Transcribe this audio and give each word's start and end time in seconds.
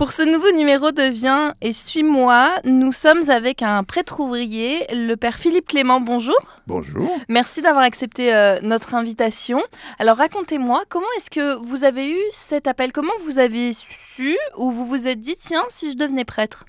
Pour 0.00 0.12
ce 0.12 0.22
nouveau 0.22 0.50
numéro 0.56 0.92
de 0.92 1.02
Viens 1.02 1.54
et 1.60 1.74
Suis-moi, 1.74 2.58
nous 2.64 2.90
sommes 2.90 3.28
avec 3.28 3.60
un 3.60 3.84
prêtre 3.84 4.20
ouvrier, 4.20 4.86
le 4.90 5.14
père 5.14 5.36
Philippe 5.36 5.68
Clément. 5.68 6.00
Bonjour. 6.00 6.38
Bonjour. 6.66 7.06
Merci 7.28 7.60
d'avoir 7.60 7.84
accepté 7.84 8.34
euh, 8.34 8.60
notre 8.62 8.94
invitation. 8.94 9.62
Alors 9.98 10.16
racontez-moi, 10.16 10.84
comment 10.88 11.04
est-ce 11.18 11.28
que 11.28 11.54
vous 11.66 11.84
avez 11.84 12.10
eu 12.10 12.18
cet 12.30 12.66
appel? 12.66 12.92
Comment 12.92 13.12
vous 13.26 13.38
avez 13.38 13.74
su 13.74 14.38
ou 14.56 14.70
vous 14.70 14.86
vous 14.86 15.06
êtes 15.06 15.20
dit, 15.20 15.36
tiens, 15.36 15.64
si 15.68 15.92
je 15.92 15.98
devenais 15.98 16.24
prêtre? 16.24 16.64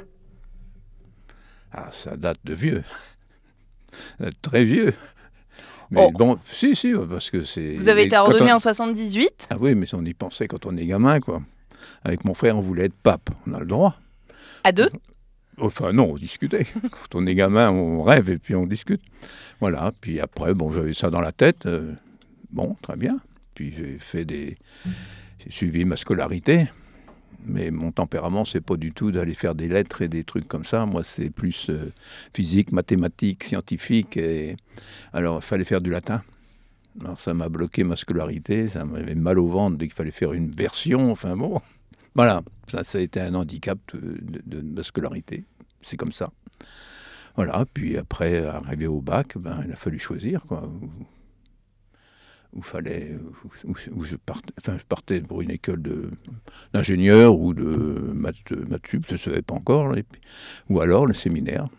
Ah, 1.72 1.88
ça 1.94 2.18
date 2.18 2.40
de 2.44 2.54
vieux. 2.54 2.84
Très 4.42 4.66
vieux. 4.66 4.94
Mais 5.90 6.04
Oh. 6.06 6.12
bon, 6.12 6.38
si, 6.52 6.76
si, 6.76 6.94
parce 7.10 7.30
que 7.30 7.46
c'est. 7.46 7.76
Vous 7.78 7.88
avez 7.88 8.04
été 8.04 8.18
ordonné 8.18 8.52
on- 8.52 8.56
en 8.56 8.60
78. 8.60 9.48
Ah 9.50 9.56
oui, 9.58 9.74
mais 9.74 9.88
on 9.94 10.04
y 10.04 10.14
pensait 10.14 10.50
quand 10.50 10.66
on 10.66 10.76
est 10.76 10.86
gamin, 10.86 11.22
quoi. 11.22 11.42
Avec 12.04 12.26
mon 12.26 12.34
frère, 12.34 12.58
on 12.58 12.62
voulait 12.62 12.86
être 12.86 12.96
pape. 12.96 13.30
On 13.48 13.54
a 13.54 13.60
le 13.60 13.66
droit. 13.66 13.96
À 14.64 14.72
deux? 14.72 14.90
Enfin, 15.58 15.94
non, 15.94 16.12
on 16.12 16.16
discutait. 16.16 16.66
Quand 16.82 17.16
on 17.16 17.26
est 17.28 17.36
gamin, 17.36 17.72
on 17.72 18.04
rêve 18.04 18.30
et 18.30 18.38
puis 18.38 18.56
on 18.56 18.66
discute. 18.66 19.02
Voilà. 19.60 19.92
Puis 20.02 20.20
après, 20.20 20.54
bon, 20.54 20.72
j'avais 20.72 20.94
ça 20.94 21.10
dans 21.10 21.22
la 21.22 21.32
tête. 21.32 21.66
euh, 21.66 21.94
bon, 22.52 22.76
très 22.82 22.96
bien. 22.96 23.20
Puis 23.54 23.74
j'ai 23.76 23.98
fait 24.00 24.26
des. 24.26 24.58
J'ai 25.40 25.52
suivi 25.52 25.86
ma 25.86 25.98
scolarité. 25.98 26.68
Mais 27.46 27.72
mon 27.72 27.92
tempérament, 27.92 28.46
c'est 28.46 28.62
pas 28.62 28.78
du 28.78 28.92
tout 28.92 29.12
d'aller 29.12 29.34
faire 29.34 29.56
des 29.56 29.68
lettres 29.68 30.04
et 30.04 30.08
des 30.08 30.24
trucs 30.24 30.48
comme 30.48 30.66
ça. 30.66 30.86
Moi, 30.86 31.04
c'est 31.04 31.32
plus 31.32 31.70
euh, 31.70 31.92
physique, 32.36 32.72
mathématiques, 32.72 33.44
scientifique. 33.44 34.16
Et... 34.18 34.56
Alors, 35.12 35.38
il 35.38 35.42
fallait 35.42 35.64
faire 35.64 35.82
du 35.82 35.90
latin. 35.90 36.22
Alors, 37.00 37.20
ça 37.20 37.34
m'a 37.34 37.50
bloqué 37.50 37.84
ma 37.84 37.96
scolarité. 37.96 38.70
Ça 38.70 38.86
m'avait 38.86 39.16
mal 39.16 39.40
au 39.40 39.48
ventre 39.48 39.78
dès 39.78 39.88
qu'il 39.88 39.96
fallait 39.96 40.12
faire 40.12 40.34
une 40.34 40.52
version. 40.52 41.12
Enfin, 41.12 41.38
bon. 41.38 41.62
Voilà. 42.16 42.44
Ça, 42.68 42.98
a 42.98 43.02
été 43.02 43.20
un 43.22 43.34
handicap 43.36 43.80
de, 43.94 44.62
ma 44.62 44.84
scolarité. 44.84 45.46
C'est 45.82 45.98
comme 45.98 46.12
ça. 46.12 46.32
Voilà. 47.36 47.66
Puis 47.74 47.98
après, 47.98 48.46
arrivé 48.46 48.88
au 48.88 49.02
bac, 49.02 49.38
ben, 49.38 49.64
il 49.66 49.72
a 49.72 49.76
fallu 49.76 50.00
choisir. 50.00 50.44
Quoi. 50.44 50.70
Où, 52.54 52.62
fallait, 52.62 53.18
je, 54.04 54.16
partais, 54.90 55.22
pour 55.22 55.42
une 55.42 55.52
école 55.52 55.82
d'ingénieur 56.74 57.40
ou 57.40 57.54
de 57.54 57.64
maths, 58.14 58.52
maths 58.52 58.88
sup, 58.88 59.06
je 59.08 59.14
ne 59.14 59.18
savais 59.18 59.42
pas 59.42 59.56
encore. 59.56 59.96
ou 60.70 60.82
alors 60.82 61.06
le 61.06 61.14
séminaire. 61.14 61.70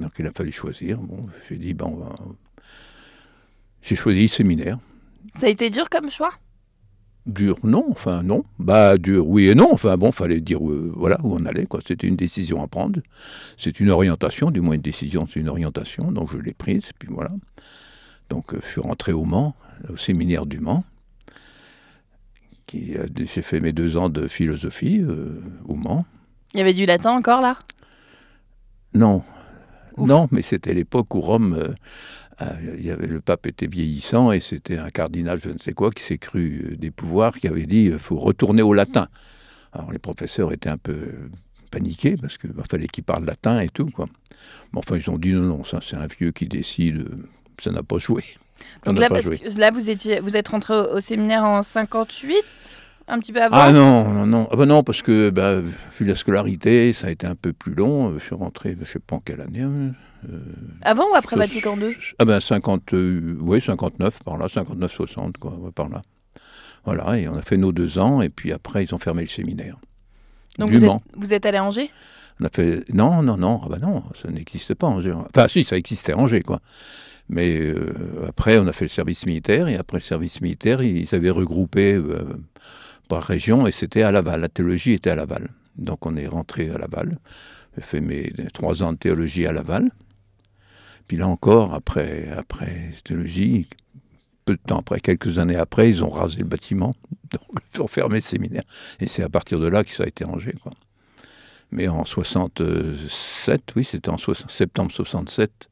Donc 0.00 0.12
il 0.18 0.26
a 0.26 0.32
fallu 0.32 0.52
choisir. 0.52 0.98
Bon, 0.98 1.26
j'ai 1.48 1.56
dit, 1.56 1.74
ben, 1.74 1.86
on 1.86 1.96
va- 1.96 2.14
j'ai 3.82 3.96
choisi 3.96 4.22
le 4.22 4.28
séminaire. 4.28 4.78
Ça 5.36 5.46
a 5.46 5.48
été 5.48 5.70
dur 5.70 5.88
comme 5.90 6.10
choix? 6.10 6.32
Dur, 7.26 7.58
non, 7.64 7.84
enfin 7.90 8.22
non. 8.22 8.44
Bah 8.58 8.98
dur, 8.98 9.26
oui 9.28 9.48
et 9.48 9.54
non. 9.56 9.68
Enfin 9.72 9.96
bon, 9.96 10.12
fallait 10.12 10.40
dire 10.40 10.64
euh, 10.68 10.92
voilà 10.94 11.18
où 11.24 11.34
on 11.34 11.44
allait. 11.44 11.66
quoi. 11.66 11.80
C'était 11.84 12.06
une 12.06 12.14
décision 12.16 12.62
à 12.62 12.68
prendre. 12.68 13.00
C'est 13.56 13.80
une 13.80 13.90
orientation, 13.90 14.50
du 14.52 14.60
moins 14.60 14.76
une 14.76 14.80
décision, 14.80 15.26
c'est 15.26 15.40
une 15.40 15.48
orientation. 15.48 16.12
Donc 16.12 16.30
je 16.30 16.38
l'ai 16.38 16.54
prise, 16.54 16.84
puis 16.98 17.08
voilà. 17.10 17.30
Donc 18.30 18.54
euh, 18.54 18.58
je 18.62 18.66
suis 18.68 18.80
rentré 18.80 19.12
au 19.12 19.24
Mans, 19.24 19.56
au 19.88 19.96
séminaire 19.96 20.46
du 20.46 20.60
Mans. 20.60 20.84
Qui, 22.66 22.96
euh, 22.96 23.06
j'ai 23.16 23.42
fait 23.42 23.60
mes 23.60 23.72
deux 23.72 23.96
ans 23.96 24.08
de 24.08 24.28
philosophie 24.28 25.00
euh, 25.00 25.40
au 25.66 25.74
Mans. 25.74 26.04
Il 26.54 26.58
y 26.58 26.60
avait 26.62 26.74
du 26.74 26.86
latin 26.86 27.10
encore 27.10 27.40
là? 27.40 27.58
Non, 28.94 29.22
Ouf. 29.96 30.08
non, 30.08 30.28
mais 30.30 30.42
c'était 30.42 30.74
l'époque 30.74 31.14
où 31.14 31.20
Rome, 31.20 31.74
euh, 32.42 32.44
euh, 32.44 32.92
avait, 32.92 33.06
le 33.06 33.20
pape 33.20 33.46
était 33.46 33.66
vieillissant 33.66 34.32
et 34.32 34.40
c'était 34.40 34.78
un 34.78 34.90
cardinal, 34.90 35.40
je 35.42 35.50
ne 35.50 35.58
sais 35.58 35.72
quoi, 35.72 35.90
qui 35.90 36.02
s'est 36.02 36.18
cru 36.18 36.66
euh, 36.72 36.76
des 36.76 36.90
pouvoirs, 36.90 37.34
qui 37.34 37.48
avait 37.48 37.66
dit 37.66 37.84
il 37.84 37.98
faut 37.98 38.18
retourner 38.18 38.62
au 38.62 38.74
latin. 38.74 39.08
Alors 39.72 39.92
les 39.92 39.98
professeurs 39.98 40.52
étaient 40.52 40.68
un 40.68 40.78
peu 40.78 40.96
paniqués 41.70 42.16
parce 42.16 42.38
qu'il 42.38 42.52
fallait 42.70 42.88
qu'ils 42.88 43.04
parlent 43.04 43.24
latin 43.24 43.60
et 43.60 43.68
tout. 43.68 43.90
Quoi. 43.90 44.06
Mais 44.72 44.78
enfin, 44.78 44.96
ils 44.96 45.08
ont 45.10 45.18
dit 45.18 45.32
non, 45.32 45.42
non, 45.42 45.64
ça 45.64 45.80
c'est 45.82 45.96
un 45.96 46.06
vieux 46.06 46.32
qui 46.32 46.46
décide, 46.46 46.96
euh, 46.98 47.28
ça 47.62 47.70
n'a 47.70 47.82
pas 47.82 47.98
joué. 47.98 48.22
Donc 48.84 48.98
là, 48.98 49.08
pas 49.08 49.14
parce 49.14 49.26
joué. 49.26 49.38
que 49.38 49.58
là 49.58 49.70
vous, 49.70 49.90
étiez, 49.90 50.20
vous 50.20 50.36
êtes 50.36 50.48
rentré 50.48 50.74
au, 50.74 50.96
au 50.96 51.00
séminaire 51.00 51.44
en 51.44 51.62
58 51.62 52.34
Un 53.08 53.18
petit 53.18 53.32
peu 53.32 53.42
avant? 53.42 53.56
Ah 53.56 53.72
non, 53.72 54.12
non, 54.12 54.26
non. 54.26 54.48
Ah 54.50 54.56
ben 54.56 54.66
non, 54.66 54.82
parce 54.82 55.02
que 55.02 55.30
bah, 55.30 55.60
vu 55.60 56.04
la 56.04 56.16
scolarité, 56.16 56.92
ça 56.92 57.08
a 57.08 57.10
été 57.10 57.26
un 57.26 57.34
peu 57.34 57.52
plus 57.52 57.74
long. 57.74 58.14
Je 58.14 58.18
suis 58.18 58.34
rentré, 58.34 58.74
je 58.74 58.80
ne 58.80 58.84
sais 58.86 58.98
pas 58.98 59.16
en 59.16 59.20
quelle 59.20 59.40
année. 59.40 59.66
Hein, 60.26 60.38
Avant 60.82 61.04
ou 61.10 61.14
après 61.14 61.36
Vatican 61.36 61.78
II 61.78 61.96
Ah 62.18 62.24
ben 62.24 62.40
50, 62.40 62.94
euh, 62.94 63.36
oui, 63.40 63.60
59 63.60 64.22
par 64.22 64.36
là, 64.38 64.46
59-60 64.46 65.32
quoi, 65.38 65.56
par 65.74 65.88
là. 65.88 66.02
Voilà, 66.84 67.18
et 67.18 67.28
on 67.28 67.34
a 67.34 67.42
fait 67.42 67.56
nos 67.56 67.72
deux 67.72 67.98
ans, 67.98 68.20
et 68.20 68.28
puis 68.28 68.52
après 68.52 68.84
ils 68.84 68.94
ont 68.94 68.98
fermé 68.98 69.22
le 69.22 69.28
séminaire. 69.28 69.76
Donc 70.58 70.70
vous 70.70 70.84
êtes, 70.84 70.88
Mans. 70.88 71.02
vous 71.16 71.34
êtes 71.34 71.44
allé 71.44 71.58
à 71.58 71.64
Angers? 71.64 71.90
On 72.40 72.44
a 72.44 72.48
fait 72.48 72.84
non, 72.92 73.22
non, 73.22 73.36
non, 73.36 73.60
ah 73.64 73.68
ben 73.68 73.78
non, 73.78 74.04
ça 74.14 74.30
n'existe 74.30 74.74
pas 74.74 74.86
Angers. 74.86 75.12
Enfin 75.12 75.48
si, 75.48 75.64
ça 75.64 75.76
existait 75.76 76.12
à 76.12 76.18
Angers 76.18 76.42
quoi. 76.42 76.60
Mais 77.28 77.58
euh, 77.58 77.92
après 78.28 78.58
on 78.58 78.66
a 78.68 78.72
fait 78.72 78.84
le 78.84 78.90
service 78.90 79.26
militaire, 79.26 79.68
et 79.68 79.76
après 79.76 79.98
le 79.98 80.02
service 80.02 80.40
militaire 80.40 80.82
ils 80.82 81.12
avaient 81.14 81.30
regroupé 81.30 81.94
euh, 81.94 82.24
par 83.08 83.22
région, 83.22 83.66
et 83.66 83.72
c'était 83.72 84.02
à 84.02 84.12
Laval. 84.12 84.40
La 84.40 84.48
théologie 84.48 84.92
était 84.92 85.10
à 85.10 85.16
Laval. 85.16 85.48
Donc 85.76 86.06
on 86.06 86.16
est 86.16 86.28
rentré 86.28 86.70
à 86.70 86.78
Laval. 86.78 87.18
J'ai 87.76 87.82
fait 87.82 88.00
mes 88.00 88.32
trois 88.54 88.82
ans 88.82 88.92
de 88.92 88.98
théologie 88.98 89.46
à 89.46 89.52
Laval. 89.52 89.90
Puis 91.06 91.16
là 91.16 91.28
encore, 91.28 91.74
après, 91.74 92.28
après 92.36 92.90
théologie, 93.04 93.68
peu 94.44 94.54
de 94.54 94.60
temps 94.60 94.78
après, 94.78 95.00
quelques 95.00 95.38
années 95.38 95.56
après, 95.56 95.90
ils 95.90 96.02
ont 96.02 96.08
rasé 96.08 96.38
le 96.38 96.44
bâtiment, 96.44 96.94
ils 97.74 97.82
ont 97.82 97.88
fermé 97.88 98.16
le 98.16 98.20
séminaire. 98.20 98.64
Et 99.00 99.06
c'est 99.06 99.22
à 99.22 99.28
partir 99.28 99.60
de 99.60 99.68
là 99.68 99.84
que 99.84 99.90
ça 99.90 100.04
a 100.04 100.06
été 100.06 100.24
rangé. 100.24 100.54
Mais 101.72 101.88
en 101.88 102.04
67, 102.04 103.72
oui, 103.74 103.84
c'était 103.84 104.08
en 104.08 104.18
septembre 104.18 104.92
67, 104.92 105.68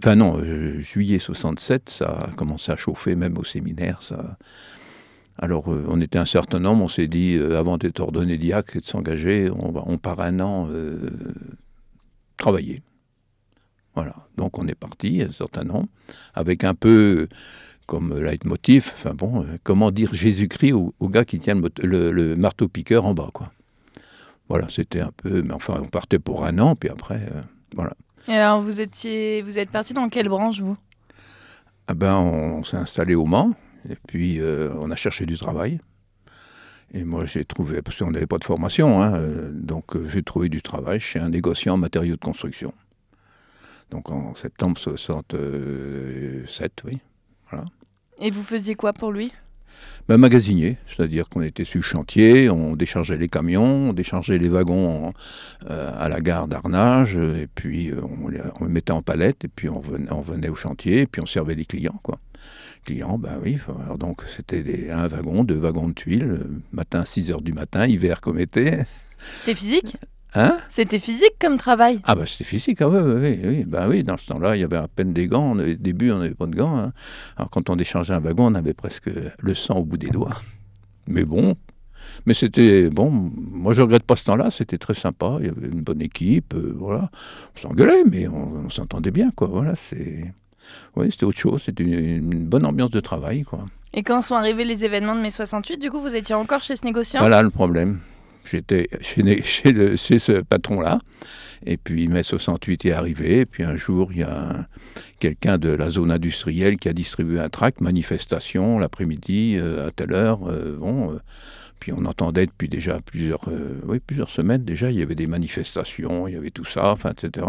enfin 0.00 0.14
non, 0.14 0.38
euh, 0.38 0.78
juillet 0.78 1.18
67, 1.18 1.88
ça 1.88 2.28
a 2.28 2.32
commencé 2.32 2.70
à 2.70 2.76
chauffer 2.76 3.16
même 3.16 3.38
au 3.38 3.44
séminaire. 3.44 4.00
Alors 5.38 5.72
euh, 5.72 5.86
on 5.88 6.00
était 6.00 6.18
un 6.18 6.26
certain 6.26 6.60
nombre, 6.60 6.84
on 6.84 6.88
s'est 6.88 7.08
dit, 7.08 7.36
euh, 7.36 7.58
avant 7.58 7.78
d'être 7.78 8.00
ordonné 8.00 8.36
diacre 8.36 8.76
et 8.76 8.80
de 8.80 8.86
s'engager, 8.86 9.50
on, 9.50 9.98
part 9.98 10.20
un 10.20 10.40
an 10.40 10.68
travailler. 12.36 12.82
Voilà, 13.98 14.14
donc 14.36 14.56
on 14.60 14.68
est 14.68 14.76
parti, 14.76 15.22
un 15.28 15.32
certain 15.32 15.64
nombre, 15.64 15.88
avec 16.32 16.62
un 16.62 16.74
peu 16.74 17.26
comme 17.86 18.16
leitmotiv, 18.22 18.92
enfin 18.94 19.12
bon, 19.12 19.42
euh, 19.42 19.56
comment 19.64 19.90
dire 19.90 20.14
Jésus-Christ 20.14 20.70
au, 20.70 20.94
au 21.00 21.08
gars 21.08 21.24
qui 21.24 21.40
tient 21.40 21.56
le, 21.56 21.62
mot- 21.62 21.68
le- 21.82 22.12
le 22.12 22.36
marteau-piqueur 22.36 23.04
en 23.04 23.12
bas, 23.12 23.30
quoi. 23.32 23.50
Voilà, 24.48 24.68
c'était 24.68 25.00
un 25.00 25.10
peu, 25.16 25.42
mais 25.42 25.52
enfin, 25.52 25.80
on 25.82 25.88
partait 25.88 26.20
pour 26.20 26.44
un 26.44 26.60
an, 26.60 26.76
puis 26.76 26.90
après, 26.90 27.16
euh, 27.16 27.42
voilà. 27.74 27.94
Et 28.28 28.34
alors 28.34 28.62
vous 28.62 28.80
étiez, 28.80 29.42
vous 29.42 29.58
êtes 29.58 29.70
parti 29.70 29.94
dans 29.94 30.08
quelle 30.08 30.28
branche 30.28 30.60
vous? 30.60 30.76
Ah 31.88 31.94
ben, 31.94 32.14
on, 32.14 32.62
s'est 32.62 32.76
installé 32.76 33.16
au 33.16 33.24
Mans, 33.24 33.50
et 33.90 33.96
puis 34.06 34.38
euh, 34.40 34.70
on 34.78 34.92
a 34.92 34.96
cherché 34.96 35.26
du 35.26 35.36
travail. 35.36 35.80
Et 36.94 37.02
moi, 37.04 37.24
j'ai 37.26 37.44
trouvé, 37.44 37.82
parce 37.82 37.98
qu'on 37.98 38.12
n'avait 38.12 38.28
pas 38.28 38.38
de 38.38 38.44
formation, 38.44 39.02
hein, 39.02 39.16
euh, 39.16 39.50
donc 39.52 39.86
j'ai 40.06 40.22
trouvé 40.22 40.48
du 40.48 40.62
travail 40.62 41.00
chez 41.00 41.18
un 41.18 41.30
négociant 41.30 41.74
en 41.74 41.78
matériaux 41.78 42.14
de 42.14 42.20
construction. 42.24 42.72
Donc 43.90 44.10
en 44.10 44.34
septembre 44.34 44.78
67, 44.78 46.82
oui. 46.84 46.98
Et 48.20 48.30
vous 48.30 48.42
faisiez 48.42 48.74
quoi 48.74 48.92
pour 48.92 49.12
lui? 49.12 49.32
Ben, 50.08 50.16
magasinier, 50.18 50.76
c'est-à-dire 50.88 51.28
qu'on 51.28 51.42
était 51.42 51.64
sur 51.64 51.78
le 51.78 51.84
chantier, 51.84 52.50
on 52.50 52.74
déchargeait 52.74 53.16
les 53.16 53.28
camions, 53.28 53.90
on 53.90 53.92
déchargeait 53.92 54.38
les 54.38 54.48
wagons 54.48 55.06
en- 55.08 55.12
euh, 55.70 55.92
à 55.96 56.08
la 56.08 56.20
gare 56.20 56.48
d'Arnage, 56.48 57.16
et 57.16 57.46
puis 57.54 57.90
euh, 57.92 58.00
on, 58.22 58.28
les, 58.28 58.40
on 58.60 58.64
les 58.64 58.70
mettait 58.70 58.90
en 58.92 59.02
palette, 59.02 59.44
et 59.44 59.48
puis 59.48 59.68
on 59.68 59.78
venait, 59.80 60.10
on 60.10 60.20
venait 60.20 60.48
au 60.48 60.56
chantier, 60.56 61.02
et 61.02 61.06
puis 61.06 61.22
on 61.22 61.26
servait 61.26 61.54
les 61.54 61.64
clients, 61.64 62.00
quoi. 62.02 62.18
Clients, 62.84 63.18
ben 63.18 63.38
oui, 63.42 63.58
alors 63.84 63.98
donc 63.98 64.22
c'était 64.36 64.90
un 64.90 65.06
wagon, 65.06 65.44
deux 65.44 65.56
wagons 65.58 65.88
de 65.88 65.94
tuiles, 65.94 66.24
euh, 66.24 66.60
matin 66.72 67.04
6 67.04 67.30
heures 67.30 67.42
du 67.42 67.52
matin, 67.52 67.86
hiver 67.86 68.20
comme 68.20 68.40
été. 68.40 68.78
C'était 69.36 69.54
physique? 69.54 69.96
Hein? 70.34 70.58
C'était 70.68 70.98
physique 70.98 71.34
comme 71.40 71.56
travail 71.56 72.00
Ah 72.04 72.14
bah 72.14 72.24
c'était 72.26 72.44
physique, 72.44 72.82
ah 72.82 72.88
ouais, 72.88 73.00
ouais, 73.00 73.14
ouais, 73.14 73.40
oui, 73.44 73.64
bah 73.64 73.86
oui, 73.88 74.04
dans 74.04 74.16
ce 74.18 74.26
temps-là, 74.26 74.56
il 74.56 74.60
y 74.60 74.64
avait 74.64 74.76
à 74.76 74.86
peine 74.86 75.12
des 75.14 75.26
gants, 75.26 75.58
au 75.58 75.62
début 75.74 76.10
on 76.10 76.18
n'avait 76.18 76.34
pas 76.34 76.46
de 76.46 76.54
gants, 76.54 76.76
hein. 76.76 76.92
alors 77.36 77.48
quand 77.50 77.70
on 77.70 77.76
déchargeait 77.76 78.12
un 78.14 78.20
wagon, 78.20 78.46
on 78.52 78.54
avait 78.54 78.74
presque 78.74 79.08
le 79.40 79.54
sang 79.54 79.76
au 79.78 79.84
bout 79.84 79.96
des 79.96 80.10
doigts. 80.10 80.36
Mais 81.06 81.24
bon, 81.24 81.56
mais 82.26 82.34
c'était, 82.34 82.90
bon, 82.90 83.10
moi 83.10 83.72
je 83.72 83.80
regrette 83.80 84.02
pas 84.02 84.16
ce 84.16 84.24
temps-là, 84.24 84.50
c'était 84.50 84.76
très 84.76 84.94
sympa, 84.94 85.38
il 85.40 85.46
y 85.46 85.48
avait 85.48 85.68
une 85.68 85.80
bonne 85.80 86.02
équipe, 86.02 86.52
euh, 86.54 86.74
voilà, 86.78 87.10
on 87.56 87.60
s'engueulait, 87.60 88.04
mais 88.04 88.28
on, 88.28 88.66
on 88.66 88.68
s'entendait 88.68 89.10
bien, 89.10 89.30
quoi, 89.34 89.48
voilà, 89.48 89.74
c'est... 89.74 90.34
Oui, 90.96 91.10
c'était 91.10 91.24
autre 91.24 91.38
chose, 91.38 91.62
c'était 91.62 91.84
une, 91.84 92.30
une 92.32 92.44
bonne 92.46 92.66
ambiance 92.66 92.90
de 92.90 93.00
travail, 93.00 93.44
quoi. 93.44 93.64
Et 93.94 94.02
quand 94.02 94.20
sont 94.20 94.34
arrivés 94.34 94.66
les 94.66 94.84
événements 94.84 95.14
de 95.16 95.20
mai 95.22 95.30
68, 95.30 95.78
du 95.78 95.90
coup 95.90 96.00
vous 96.00 96.14
étiez 96.14 96.34
encore 96.34 96.60
chez 96.60 96.76
ce 96.76 96.84
négociant? 96.84 97.20
Voilà 97.20 97.40
le 97.40 97.48
problème. 97.48 98.00
J'étais 98.50 98.88
chez, 99.00 100.18
ce 100.18 100.40
patron-là. 100.40 101.00
Et 101.66 101.76
puis 101.76 102.06
mai 102.08 102.22
68 102.22 102.86
est 102.86 102.92
arrivé. 102.92 103.38
Et 103.40 103.46
puis 103.46 103.64
un 103.64 103.76
jour, 103.76 104.10
il 104.12 104.18
y 104.18 104.22
a 104.22 104.60
un- 104.60 104.66
quelqu'un 105.18 105.58
de 105.58 105.68
la 105.70 105.90
zone 105.90 106.10
industrielle 106.12 106.76
qui 106.76 106.88
a 106.88 106.92
distribué 106.92 107.40
un 107.40 107.48
tract, 107.48 107.80
manifestation, 107.80 108.78
l'après-midi, 108.78 109.56
euh, 109.58 109.88
à 109.88 109.90
telle 109.90 110.12
heure. 110.12 110.40
euh, 110.48 110.76
bon, 110.78 111.12
euh, 111.12 111.18
Puis 111.80 111.92
on 111.92 112.04
entendait 112.06 112.46
depuis 112.46 112.68
déjà 112.68 113.00
plusieurs, 113.00 113.48
euh, 113.48 113.80
oui, 113.86 113.98
plusieurs 114.00 114.30
semaines 114.30 114.64
déjà, 114.64 114.90
il 114.90 114.98
y 114.98 115.02
avait 115.02 115.14
des 115.14 115.26
manifestations, 115.28 116.26
il 116.28 116.34
y 116.34 116.36
avait 116.36 116.50
tout 116.50 116.64
ça, 116.64 116.90
enfin, 116.92 117.10
etc. 117.10 117.46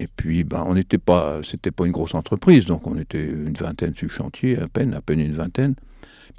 Et 0.00 0.06
puis, 0.06 0.44
ben, 0.44 0.64
on 0.66 0.74
n'était 0.74 0.96
pas, 0.98 1.40
c'était 1.42 1.70
pas 1.72 1.84
une 1.84 1.92
grosse 1.92 2.14
entreprise, 2.14 2.66
donc 2.66 2.86
on 2.86 2.96
était 2.98 3.24
une 3.24 3.52
vingtaine 3.54 3.94
sur 3.94 4.08
chantier, 4.10 4.56
à 4.58 4.68
peine, 4.68 4.94
à 4.94 5.00
peine 5.02 5.20
une 5.20 5.34
vingtaine. 5.34 5.74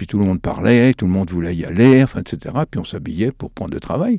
Puis 0.00 0.06
tout 0.06 0.18
le 0.18 0.24
monde 0.24 0.40
parlait, 0.40 0.94
tout 0.94 1.04
le 1.04 1.12
monde 1.12 1.28
voulait 1.28 1.54
y 1.54 1.66
aller, 1.66 2.02
enfin, 2.02 2.20
etc. 2.20 2.54
Puis 2.70 2.80
on 2.80 2.84
s'habillait 2.84 3.32
pour 3.32 3.50
prendre 3.50 3.74
le 3.74 3.80
travail. 3.80 4.18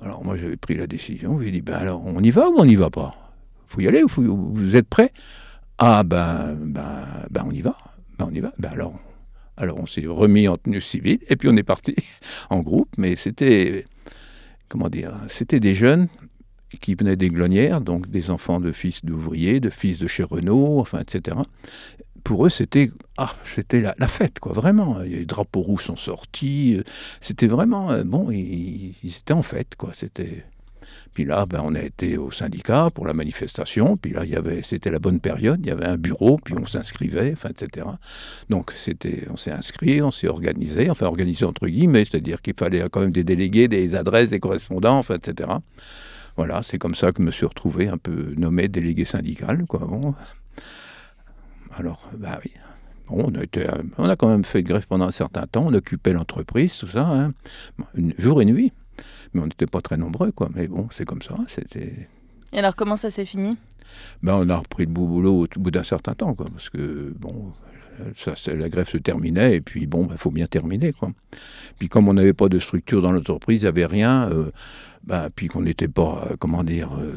Alors, 0.00 0.24
moi, 0.24 0.36
j'avais 0.36 0.56
pris 0.56 0.74
la 0.74 0.86
décision, 0.86 1.38
j'ai 1.38 1.50
dit, 1.50 1.60
ben 1.60 1.74
alors, 1.74 2.02
on 2.06 2.22
y 2.22 2.30
va 2.30 2.48
ou 2.48 2.54
on 2.56 2.64
n'y 2.64 2.74
va 2.74 2.88
pas? 2.88 3.14
Faut 3.66 3.82
y 3.82 3.88
aller, 3.88 4.02
vous 4.06 4.74
êtes 4.74 4.88
prêts? 4.88 5.12
Ah, 5.76 6.02
ben, 6.02 6.54
ben, 6.54 7.26
ben, 7.30 7.44
on 7.46 7.50
y 7.50 7.60
va. 7.60 7.76
Ben, 8.18 8.26
on 8.30 8.34
y 8.34 8.40
va. 8.40 8.54
Ben 8.58 8.70
alors, 8.70 8.98
alors 9.58 9.78
on 9.80 9.84
s'est 9.84 10.06
remis 10.06 10.48
en 10.48 10.56
tenue 10.56 10.80
civile 10.80 11.18
et 11.28 11.36
puis 11.36 11.50
on 11.50 11.56
est 11.56 11.62
parti 11.62 11.94
en 12.48 12.60
groupe, 12.60 12.88
mais 12.96 13.16
c'était, 13.16 13.84
comment 14.70 14.88
dire, 14.88 15.12
c'était 15.28 15.60
des 15.60 15.74
jeunes 15.74 16.08
qui 16.80 16.94
venaient 16.94 17.16
des 17.16 17.28
glonnières, 17.28 17.82
donc 17.82 18.08
des 18.08 18.30
enfants 18.30 18.60
de 18.60 18.72
fils 18.72 19.04
d'ouvriers, 19.04 19.60
de 19.60 19.68
fils 19.68 19.98
de 19.98 20.06
chez 20.06 20.22
Renault, 20.22 20.80
enfin, 20.80 21.00
etc. 21.00 21.36
Pour 22.24 22.46
eux, 22.46 22.48
c'était 22.48 22.90
ah, 23.16 23.34
c'était 23.44 23.80
la, 23.80 24.08
fête, 24.08 24.40
quoi, 24.40 24.52
vraiment. 24.52 24.98
Les 24.98 25.24
drapeaux 25.24 25.60
rouges 25.60 25.84
sont 25.84 25.96
sortis. 25.96 26.82
C'était 27.20 27.46
vraiment, 27.46 27.92
euh, 27.92 28.02
bon, 28.02 28.30
ils, 28.30 28.94
ils, 29.04 29.16
étaient 29.16 29.34
en 29.34 29.42
fête, 29.42 29.76
quoi. 29.76 29.92
C'était 29.94 30.44
puis 31.14 31.24
là, 31.24 31.46
ben, 31.46 31.62
on 31.64 31.76
a 31.76 31.80
été 31.80 32.18
au 32.18 32.32
syndicat 32.32 32.90
pour 32.92 33.06
la 33.06 33.14
manifestation. 33.14 33.96
Puis 33.96 34.12
là, 34.12 34.24
il 34.24 34.30
y 34.30 34.36
avait, 34.36 34.62
c'était 34.62 34.90
la 34.90 34.98
bonne 34.98 35.20
période. 35.20 35.60
Il 35.62 35.68
y 35.68 35.70
avait 35.70 35.86
un 35.86 35.96
bureau, 35.96 36.38
puis 36.44 36.54
on 36.60 36.66
s'inscrivait, 36.66 37.32
enfin, 37.32 37.50
etc. 37.50 37.86
Donc, 38.50 38.72
c'était, 38.76 39.26
on 39.30 39.36
s'est 39.36 39.52
inscrit, 39.52 40.02
on 40.02 40.10
s'est 40.10 40.26
organisé, 40.26 40.90
enfin, 40.90 41.06
organisé 41.06 41.44
entre 41.44 41.68
guillemets, 41.68 42.04
c'est-à-dire 42.04 42.42
qu'il 42.42 42.54
fallait 42.58 42.84
quand 42.90 43.00
même 43.00 43.12
des 43.12 43.22
délégués, 43.22 43.68
des 43.68 43.94
adresses, 43.94 44.30
des 44.30 44.40
correspondants, 44.40 44.98
enfin, 44.98 45.14
etc. 45.14 45.50
Voilà, 46.36 46.64
c'est 46.64 46.78
comme 46.78 46.96
ça 46.96 47.12
que 47.12 47.22
je 47.22 47.26
me 47.26 47.30
suis 47.30 47.46
retrouvé 47.46 47.86
un 47.86 47.96
peu 47.96 48.34
nommé 48.36 48.66
délégué 48.66 49.04
syndical, 49.04 49.66
quoi. 49.68 49.80
Bon. 49.86 50.16
Alors, 51.76 52.08
bah 52.16 52.38
oui. 52.44 52.52
Bon, 53.08 53.30
on, 53.30 53.34
a 53.38 53.42
été, 53.42 53.66
on 53.98 54.08
a 54.08 54.16
quand 54.16 54.28
même 54.28 54.44
fait 54.44 54.62
grève 54.62 54.86
pendant 54.86 55.06
un 55.06 55.10
certain 55.10 55.46
temps, 55.46 55.64
on 55.66 55.74
occupait 55.74 56.12
l'entreprise, 56.12 56.78
tout 56.78 56.88
ça, 56.88 57.06
hein. 57.06 57.34
jour 58.18 58.40
et 58.40 58.46
nuit 58.46 58.72
mais 59.34 59.42
on 59.42 59.46
n'était 59.46 59.66
pas 59.66 59.80
très 59.80 59.96
nombreux, 59.96 60.32
quoi. 60.32 60.48
Mais 60.54 60.68
bon, 60.68 60.88
c'est 60.90 61.04
comme 61.04 61.22
ça. 61.22 61.36
C'était. 61.48 62.08
Et 62.52 62.58
alors, 62.58 62.76
comment 62.76 62.96
ça 62.96 63.10
s'est 63.10 63.24
fini? 63.24 63.56
Ben, 64.22 64.36
on 64.36 64.48
a 64.48 64.56
repris 64.56 64.86
le 64.86 64.90
boulot 64.90 65.42
au 65.44 65.60
bout 65.60 65.70
d'un 65.70 65.82
certain 65.82 66.14
temps, 66.14 66.34
quoi, 66.34 66.46
parce 66.50 66.70
que 66.70 67.12
bon, 67.18 67.52
ça, 68.16 68.54
la 68.54 68.68
grève 68.68 68.88
se 68.88 68.98
terminait, 68.98 69.56
et 69.56 69.60
puis 69.60 69.86
bon, 69.86 70.02
il 70.04 70.08
ben, 70.08 70.16
faut 70.16 70.30
bien 70.30 70.46
terminer, 70.46 70.92
quoi. 70.92 71.10
Puis 71.78 71.88
comme 71.88 72.08
on 72.08 72.14
n'avait 72.14 72.32
pas 72.32 72.48
de 72.48 72.58
structure 72.58 73.02
dans 73.02 73.12
l'entreprise, 73.12 73.62
il 73.62 73.64
n'y 73.64 73.68
avait 73.68 73.86
rien, 73.86 74.28
euh, 74.30 74.50
ben, 75.04 75.28
puis 75.34 75.48
qu'on 75.48 75.62
n'était 75.62 75.88
pas, 75.88 76.28
euh, 76.30 76.36
comment 76.38 76.64
dire, 76.64 76.90
euh, 76.98 77.12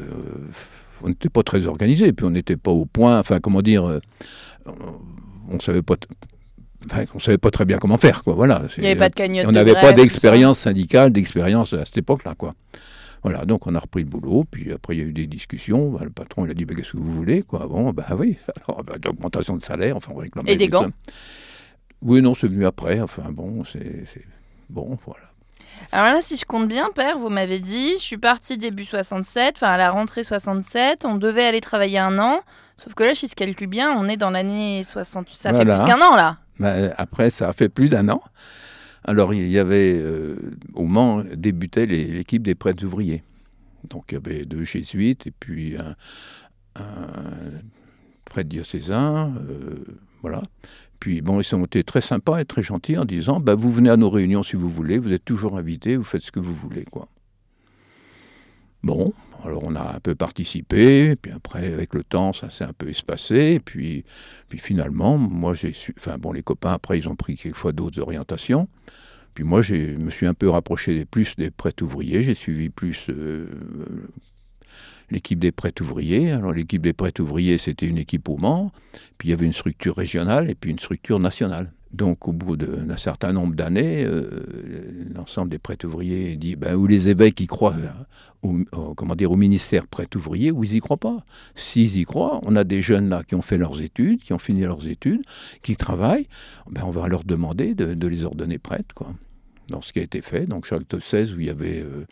on 1.02 1.08
n'était 1.08 1.28
pas 1.28 1.42
très 1.42 1.66
organisé, 1.66 2.12
puis 2.12 2.26
on 2.26 2.30
n'était 2.30 2.56
pas 2.56 2.70
au 2.70 2.84
point, 2.84 3.18
enfin, 3.18 3.40
comment 3.40 3.62
dire, 3.62 4.00
on 5.48 5.54
ne 5.54 5.60
savait 5.60 5.82
pas 5.82 5.96
on 7.12 7.16
ne 7.16 7.20
savait 7.20 7.38
pas 7.38 7.50
très 7.50 7.64
bien 7.64 7.78
comment 7.78 7.98
faire. 7.98 8.22
Quoi. 8.22 8.34
Voilà, 8.34 8.62
Il 8.76 8.82
n'y 8.82 8.86
avait 8.86 8.96
pas 8.96 9.08
de 9.08 9.14
cagnotte. 9.14 9.46
On 9.48 9.52
n'avait 9.52 9.74
pas 9.74 9.92
d'expérience 9.92 10.60
syndicale, 10.60 11.10
d'expérience 11.12 11.72
à 11.72 11.84
cette 11.84 11.98
époque-là. 11.98 12.34
Quoi. 12.38 12.54
Voilà, 13.22 13.44
donc 13.44 13.66
on 13.66 13.74
a 13.74 13.78
repris 13.78 14.02
le 14.02 14.08
boulot, 14.08 14.44
puis 14.50 14.72
après 14.72 14.96
il 14.96 15.00
y 15.00 15.02
a 15.02 15.06
eu 15.06 15.12
des 15.12 15.26
discussions. 15.26 15.90
Bah, 15.90 16.00
le 16.04 16.10
patron 16.10 16.44
il 16.44 16.50
a 16.50 16.54
dit 16.54 16.64
bah, 16.64 16.74
Qu'est-ce 16.74 16.92
que 16.92 16.98
vous 16.98 17.12
voulez 17.12 17.42
quoi 17.42 17.66
Bon, 17.66 17.90
bah 17.92 18.06
oui, 18.16 18.36
alors 18.66 18.84
bah, 18.84 18.98
d'augmentation 18.98 19.56
de 19.56 19.62
salaire, 19.62 19.96
enfin 19.96 20.12
on 20.14 20.18
réclamait. 20.18 20.52
Et 20.52 20.56
des 20.56 20.68
gants 20.68 20.88
Oui, 22.02 22.22
non, 22.22 22.34
c'est 22.34 22.48
venu 22.48 22.64
après. 22.66 23.00
Enfin 23.00 23.30
bon, 23.30 23.64
c'est. 23.64 24.06
Bon, 24.70 24.98
voilà. 25.06 25.28
Alors 25.92 26.12
là, 26.14 26.20
si 26.20 26.36
je 26.36 26.44
compte 26.44 26.68
bien, 26.68 26.88
père, 26.94 27.18
vous 27.18 27.28
m'avez 27.28 27.60
dit, 27.60 27.92
je 27.94 28.02
suis 28.02 28.18
parti 28.18 28.58
début 28.58 28.84
67, 28.84 29.54
enfin 29.56 29.68
à 29.68 29.76
la 29.76 29.90
rentrée 29.90 30.24
67, 30.24 31.04
on 31.04 31.14
devait 31.14 31.44
aller 31.44 31.60
travailler 31.60 31.98
un 31.98 32.18
an, 32.18 32.40
sauf 32.76 32.94
que 32.94 33.04
là, 33.04 33.14
si 33.14 33.28
je 33.28 33.34
calcule 33.34 33.68
bien, 33.68 33.92
on 33.96 34.08
est 34.08 34.16
dans 34.16 34.30
l'année 34.30 34.82
60, 34.82 35.28
ça 35.30 35.54
fait 35.54 35.64
plus 35.64 35.84
qu'un 35.84 36.00
an 36.00 36.16
là. 36.16 36.38
Ben, 36.58 36.92
après, 36.96 37.30
ça 37.30 37.48
a 37.48 37.52
fait 37.52 37.68
plus 37.68 37.88
d'un 37.88 38.08
an. 38.08 38.20
Alors, 39.04 39.32
il 39.32 39.48
y 39.48 39.58
avait, 39.58 39.96
euh, 39.96 40.36
au 40.74 40.84
Mans, 40.84 41.22
débutait 41.34 41.86
l'équipe 41.86 42.42
des 42.42 42.54
prêtres 42.54 42.84
ouvriers. 42.84 43.22
Donc, 43.90 44.06
il 44.10 44.14
y 44.14 44.16
avait 44.16 44.44
deux 44.44 44.64
jésuites 44.64 45.26
et 45.26 45.30
puis 45.30 45.76
un, 45.76 45.94
prêtre 48.24 48.48
diocésain. 48.48 49.32
Euh, 49.48 49.76
voilà. 50.22 50.42
Puis, 51.00 51.20
bon, 51.22 51.40
ils 51.40 51.54
ont 51.54 51.64
été 51.64 51.84
très 51.84 52.00
sympas 52.00 52.40
et 52.40 52.44
très 52.44 52.62
gentils 52.62 52.98
en 52.98 53.04
disant 53.04 53.40
bah, 53.40 53.54
Vous 53.54 53.70
venez 53.70 53.90
à 53.90 53.96
nos 53.96 54.10
réunions 54.10 54.42
si 54.42 54.56
vous 54.56 54.68
voulez, 54.68 54.98
vous 54.98 55.12
êtes 55.12 55.24
toujours 55.24 55.56
invités, 55.56 55.96
vous 55.96 56.04
faites 56.04 56.22
ce 56.22 56.32
que 56.32 56.40
vous 56.40 56.54
voulez. 56.54 56.84
quoi. 56.84 57.08
Bon, 58.88 59.12
alors 59.44 59.64
on 59.64 59.74
a 59.74 59.96
un 59.96 60.00
peu 60.00 60.14
participé, 60.14 61.14
puis 61.14 61.30
après 61.30 61.74
avec 61.74 61.92
le 61.92 62.02
temps 62.02 62.32
ça 62.32 62.48
s'est 62.48 62.64
un 62.64 62.72
peu 62.72 62.88
espacé, 62.88 63.60
puis, 63.62 64.06
puis 64.48 64.58
finalement 64.58 65.18
moi 65.18 65.52
j'ai 65.52 65.74
su, 65.74 65.94
enfin 65.98 66.16
bon 66.16 66.32
les 66.32 66.42
copains 66.42 66.72
après 66.72 66.98
ils 66.98 67.06
ont 67.06 67.14
pris 67.14 67.36
quelquefois 67.36 67.72
d'autres 67.72 68.00
orientations, 68.00 68.66
puis 69.34 69.44
moi 69.44 69.60
je 69.60 69.74
me 69.74 70.10
suis 70.10 70.26
un 70.26 70.32
peu 70.32 70.48
rapproché 70.48 71.04
plus 71.04 71.36
des 71.36 71.50
prêts 71.50 71.74
ouvriers, 71.82 72.22
j'ai 72.22 72.34
suivi 72.34 72.70
plus 72.70 73.08
euh, 73.10 73.46
l'équipe 75.10 75.38
des 75.38 75.52
prêts 75.52 75.74
ouvriers. 75.82 76.32
Alors 76.32 76.54
l'équipe 76.54 76.80
des 76.80 76.94
prêts 76.94 77.12
ouvriers 77.20 77.58
c'était 77.58 77.86
une 77.86 77.98
équipe 77.98 78.26
au 78.30 78.38
Mans, 78.38 78.72
puis 79.18 79.28
il 79.28 79.32
y 79.32 79.34
avait 79.34 79.44
une 79.44 79.52
structure 79.52 79.96
régionale 79.96 80.48
et 80.48 80.54
puis 80.54 80.70
une 80.70 80.78
structure 80.78 81.20
nationale. 81.20 81.72
Donc, 81.92 82.28
au 82.28 82.32
bout 82.32 82.56
d'un 82.56 82.96
certain 82.96 83.32
nombre 83.32 83.54
d'années, 83.54 84.04
euh, 84.06 84.28
l'ensemble 85.14 85.50
des 85.50 85.58
prêtres 85.58 85.86
ouvriers 85.86 86.36
dit 86.36 86.54
ben, 86.56 86.74
ou 86.74 86.86
les 86.86 87.08
évêques 87.08 87.40
y 87.40 87.46
croient 87.46 87.74
au, 88.42 88.54
comment 88.94 89.14
dire, 89.14 89.32
au 89.32 89.36
ministère 89.36 89.86
prêt 89.86 90.08
ouvrier 90.14 90.50
ou 90.50 90.64
ils 90.64 90.72
n'y 90.72 90.80
croient 90.80 90.98
pas. 90.98 91.24
S'ils 91.54 91.96
y 91.96 92.04
croient, 92.04 92.40
on 92.42 92.56
a 92.56 92.64
des 92.64 92.82
jeunes 92.82 93.08
là 93.08 93.22
qui 93.24 93.34
ont 93.34 93.42
fait 93.42 93.58
leurs 93.58 93.80
études, 93.80 94.22
qui 94.22 94.32
ont 94.32 94.38
fini 94.38 94.60
leurs 94.62 94.86
études, 94.86 95.22
qui 95.62 95.76
travaillent, 95.76 96.28
ben, 96.70 96.82
on 96.84 96.90
va 96.90 97.08
leur 97.08 97.24
demander 97.24 97.74
de, 97.74 97.94
de 97.94 98.06
les 98.06 98.24
ordonner 98.24 98.58
prêtres. 98.58 98.94
Quoi 98.94 99.14
dans 99.68 99.80
ce 99.80 99.92
qui 99.92 100.00
a 100.00 100.02
été 100.02 100.20
fait. 100.20 100.46
Donc 100.46 100.66
Charles 100.66 100.84
XVI, 100.84 101.32
où 101.32 101.40
il 101.40 101.46
y 101.46 101.50
avait 101.50 101.80
euh, 101.80 102.06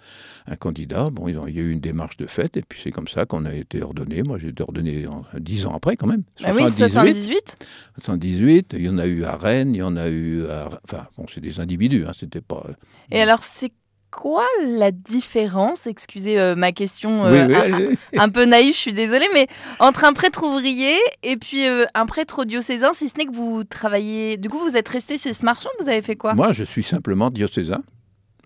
un 0.46 0.56
candidat, 0.56 1.10
bon, 1.10 1.28
il 1.28 1.34
y 1.34 1.58
a 1.58 1.62
eu 1.62 1.70
une 1.70 1.80
démarche 1.80 2.16
de 2.16 2.26
fait, 2.26 2.56
et 2.56 2.62
puis 2.62 2.80
c'est 2.82 2.90
comme 2.90 3.08
ça 3.08 3.26
qu'on 3.26 3.44
a 3.44 3.54
été 3.54 3.82
ordonné. 3.82 4.22
Moi, 4.22 4.38
j'ai 4.38 4.48
été 4.48 4.62
ordonné 4.62 5.06
dix 5.38 5.66
ans 5.66 5.74
après, 5.74 5.96
quand 5.96 6.06
même. 6.06 6.22
Ah 6.44 6.52
oui, 6.54 6.68
78 6.68 7.56
78, 8.00 8.74
il 8.76 8.84
y 8.84 8.88
en 8.88 8.98
a 8.98 9.06
eu 9.06 9.24
à 9.24 9.36
Rennes, 9.36 9.74
il 9.74 9.78
y 9.78 9.82
en 9.82 9.96
a 9.96 10.08
eu 10.08 10.46
à... 10.46 10.68
Enfin, 10.84 11.06
bon, 11.16 11.26
c'est 11.32 11.40
des 11.40 11.60
individus, 11.60 12.04
hein, 12.06 12.12
c'était 12.14 12.40
pas... 12.40 12.66
Et 13.10 13.20
alors, 13.20 13.42
c'est 13.42 13.72
quoi 14.16 14.46
la 14.66 14.90
différence? 14.90 15.86
Excusez 15.86 16.40
euh, 16.40 16.56
ma 16.56 16.72
question 16.72 17.26
euh, 17.26 17.92
un, 18.16 18.28
peu 18.30 18.46
naïve, 18.46 18.72
je 18.72 18.78
suis 18.78 18.94
désolée, 18.94 19.26
mais 19.34 19.46
entre 19.78 20.04
un 20.04 20.14
prêtre 20.14 20.42
ouvrier 20.42 20.96
et 21.22 21.36
puis 21.36 21.68
euh, 21.68 21.84
un 21.94 22.06
prêtre 22.06 22.46
diocésain, 22.46 22.92
si 22.94 23.10
ce 23.10 23.18
n'est 23.18 23.26
que 23.26 23.34
vous 23.34 23.62
travaillez. 23.62 24.38
Du 24.38 24.48
coup, 24.48 24.58
vous 24.58 24.76
êtes 24.76 24.88
resté 24.88 25.18
chez 25.18 25.34
ce 25.34 25.44
marchand, 25.44 25.68
vous 25.80 25.88
avez 25.90 26.00
fait 26.00 26.16
quoi? 26.16 26.34
Moi, 26.34 26.50
je 26.52 26.64
suis 26.64 26.82
simplement 26.82 27.30
diocésain, 27.30 27.82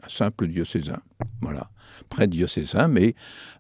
un 0.05 0.09
simple 0.09 0.49
diocésain, 0.49 0.99
voilà, 1.41 1.71
prêtre 2.09 2.33
diocésain, 2.33 2.89
mais 2.89 3.15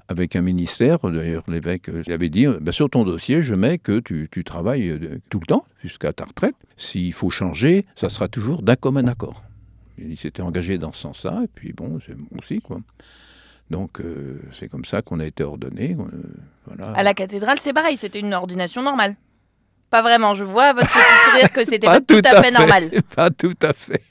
avec 0.08 0.34
un 0.34 0.42
ministère. 0.42 0.98
D'ailleurs, 1.04 1.44
l'évêque 1.46 1.88
avait 2.08 2.28
dit 2.28 2.46
ben, 2.60 2.72
sur 2.72 2.90
ton 2.90 3.04
dossier, 3.04 3.40
je 3.40 3.54
mets 3.54 3.78
que 3.78 4.00
tu, 4.00 4.28
tu 4.32 4.42
travailles 4.42 4.98
tout 5.30 5.38
le 5.38 5.46
temps 5.46 5.64
jusqu'à 5.80 6.12
ta 6.12 6.24
retraite. 6.24 6.56
S'il 6.76 7.12
faut 7.12 7.30
changer, 7.30 7.86
ça 7.94 8.08
sera 8.08 8.26
toujours 8.26 8.62
d'un 8.62 8.76
commun 8.76 9.06
accord 9.06 9.44
il 10.00 10.16
s'était 10.16 10.42
engagé 10.42 10.78
dans 10.78 10.92
ce 10.92 11.02
sens-là, 11.02 11.42
et 11.44 11.48
puis 11.48 11.72
bon, 11.72 11.98
c'est 12.06 12.14
bon 12.14 12.26
aussi, 12.38 12.60
quoi. 12.60 12.80
Donc 13.70 14.00
euh, 14.00 14.40
c'est 14.58 14.68
comme 14.68 14.84
ça 14.84 15.00
qu'on 15.00 15.20
a 15.20 15.26
été 15.26 15.44
ordonné. 15.44 15.96
Euh, 15.98 16.04
voilà. 16.66 16.92
À 16.92 17.02
la 17.02 17.14
cathédrale, 17.14 17.58
c'est 17.60 17.72
pareil, 17.72 17.96
c'était 17.96 18.20
une 18.20 18.34
ordination 18.34 18.82
normale. 18.82 19.14
Pas 19.90 20.02
vraiment, 20.02 20.34
je 20.34 20.44
vois 20.44 20.66
à 20.66 20.72
votre 20.72 20.86
petit 20.86 21.24
sourire 21.30 21.52
que 21.52 21.64
c'était 21.64 21.86
pas, 21.86 22.00
tout 22.00 22.22
à 22.24 22.42
fait, 22.42 22.50
normal. 22.52 22.90
Pas 23.16 23.30
tout 23.30 23.54
à 23.62 23.72
fait. 23.72 24.02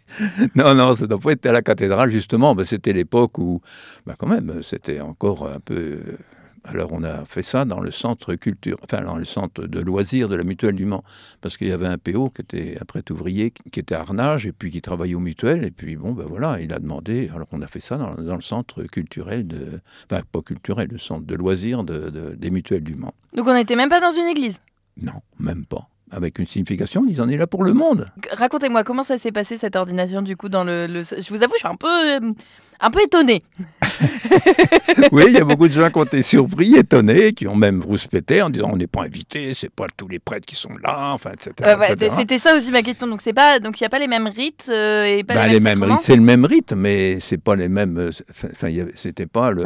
Non, 0.55 0.75
non, 0.75 0.93
ça 0.93 1.07
doit 1.07 1.19
pas 1.19 1.31
à 1.47 1.51
la 1.53 1.61
cathédrale, 1.61 2.09
justement. 2.09 2.53
Ben, 2.53 2.65
c'était 2.65 2.91
l'époque 2.91 3.37
où, 3.37 3.61
ben, 4.05 4.15
quand 4.17 4.27
même, 4.27 4.61
c'était 4.61 4.99
encore 4.99 5.47
un 5.47 5.61
peu 5.61 5.99
alors 6.65 6.91
on 6.93 7.03
a 7.03 7.25
fait 7.25 7.43
ça 7.43 7.65
dans 7.65 7.79
le 7.79 7.91
centre 7.91 8.35
culture, 8.35 8.77
enfin 8.83 9.01
dans 9.01 9.15
le 9.15 9.25
centre 9.25 9.65
de 9.65 9.79
loisirs 9.79 10.29
de 10.29 10.35
la 10.35 10.43
Mutuelle 10.43 10.75
du 10.75 10.85
Mans, 10.85 11.03
parce 11.41 11.57
qu'il 11.57 11.67
y 11.67 11.71
avait 11.71 11.87
un 11.87 11.97
PO 11.97 12.29
qui 12.29 12.41
était 12.41 12.77
un 12.79 12.85
prêtre 12.85 13.11
ouvrier, 13.11 13.51
qui 13.71 13.79
était 13.79 13.95
à 13.95 14.01
Arnage 14.01 14.45
et 14.45 14.51
puis 14.51 14.71
qui 14.71 14.81
travaillait 14.81 15.15
au 15.15 15.19
Mutuel, 15.19 15.63
et 15.63 15.71
puis 15.71 15.95
bon 15.95 16.11
ben 16.11 16.25
voilà, 16.25 16.59
il 16.59 16.73
a 16.73 16.79
demandé, 16.79 17.29
alors 17.33 17.47
on 17.51 17.61
a 17.61 17.67
fait 17.67 17.79
ça 17.79 17.97
dans, 17.97 18.35
le 18.35 18.41
centre 18.41 18.83
culturel 18.83 19.47
de, 19.47 19.79
enfin 20.09 20.21
pas 20.31 20.41
culturel, 20.41 20.89
le 20.91 20.97
centre 20.97 21.25
de 21.25 21.35
loisirs 21.35 21.83
de, 21.83 22.35
des 22.37 22.49
Mutuelles 22.49 22.83
du 22.83 22.95
Mans. 22.95 23.13
Donc 23.33 23.47
on 23.47 23.53
n'était 23.53 23.75
même 23.75 23.89
pas 23.89 24.01
dans 24.01 24.11
une 24.11 24.27
église? 24.27 24.59
Non, 25.01 25.21
même 25.39 25.65
pas. 25.65 25.87
avec 26.11 26.39
une 26.39 26.47
signification, 26.47 27.05
ils 27.07 27.21
en 27.21 27.29
est 27.29 27.37
là 27.37 27.47
pour 27.47 27.63
le 27.63 27.73
monde. 27.73 28.07
Racontez-moi 28.31 28.83
comment 28.83 29.03
ça 29.03 29.17
s'est 29.17 29.31
passé 29.31 29.57
cette 29.57 29.75
ordination 29.75 30.21
du 30.21 30.35
coup 30.35 30.49
dans 30.49 30.63
le, 30.63 30.87
Je 30.87 31.29
vous 31.29 31.43
avoue, 31.43 31.53
je 31.53 31.59
suis 31.59 31.67
un 31.67 31.75
peu 31.75 31.87
euh, 31.87 32.33
un 32.79 32.89
peu 32.91 33.01
étonné. 33.01 33.43
oui, 35.11 35.23
il 35.27 35.33
y 35.33 35.37
a 35.37 35.43
beaucoup 35.43 35.67
de 35.67 35.73
gens 35.73 35.89
qui 35.89 35.97
ont 35.97 36.03
été 36.03 36.21
surpris, 36.21 36.75
étonnés, 36.75 37.33
qui 37.33 37.47
ont 37.47 37.55
même 37.55 37.81
rouspété 37.81 38.41
en 38.41 38.49
disant 38.49 38.69
on 38.71 38.77
n'est 38.77 38.87
pas 38.87 39.03
invité, 39.03 39.53
c'est 39.53 39.71
pas 39.71 39.87
tous 39.95 40.07
les 40.07 40.19
prêtres 40.19 40.45
qui 40.45 40.55
sont 40.55 40.75
là, 40.83 41.11
enfin, 41.13 41.31
etc. 41.31 41.77
C'était 42.17 42.37
ça 42.37 42.55
aussi 42.55 42.71
ma 42.71 42.81
question. 42.81 43.07
Donc 43.07 43.21
c'est 43.21 43.33
pas, 43.33 43.59
donc 43.59 43.79
il 43.79 43.83
n'y 43.83 43.87
a 43.87 43.89
pas 43.89 43.99
les 43.99 44.07
mêmes 44.07 44.27
rites 44.27 44.67
euh, 44.69 45.05
et 45.05 45.23
pas 45.23 45.35
bah, 45.35 45.47
les, 45.47 45.59
mêmes, 45.59 45.83
rites. 45.83 45.99
C'est 45.99 46.15
le 46.15 46.21
même 46.21 46.45
rite, 46.45 46.73
mais 46.73 47.19
c'est 47.19 47.37
pas 47.37 47.55
les 47.55 47.69
mêmes. 47.69 47.97
Euh, 47.97 48.11
enfin, 48.31 48.69
c'était 48.95 49.25
pas 49.25 49.51
le, 49.51 49.65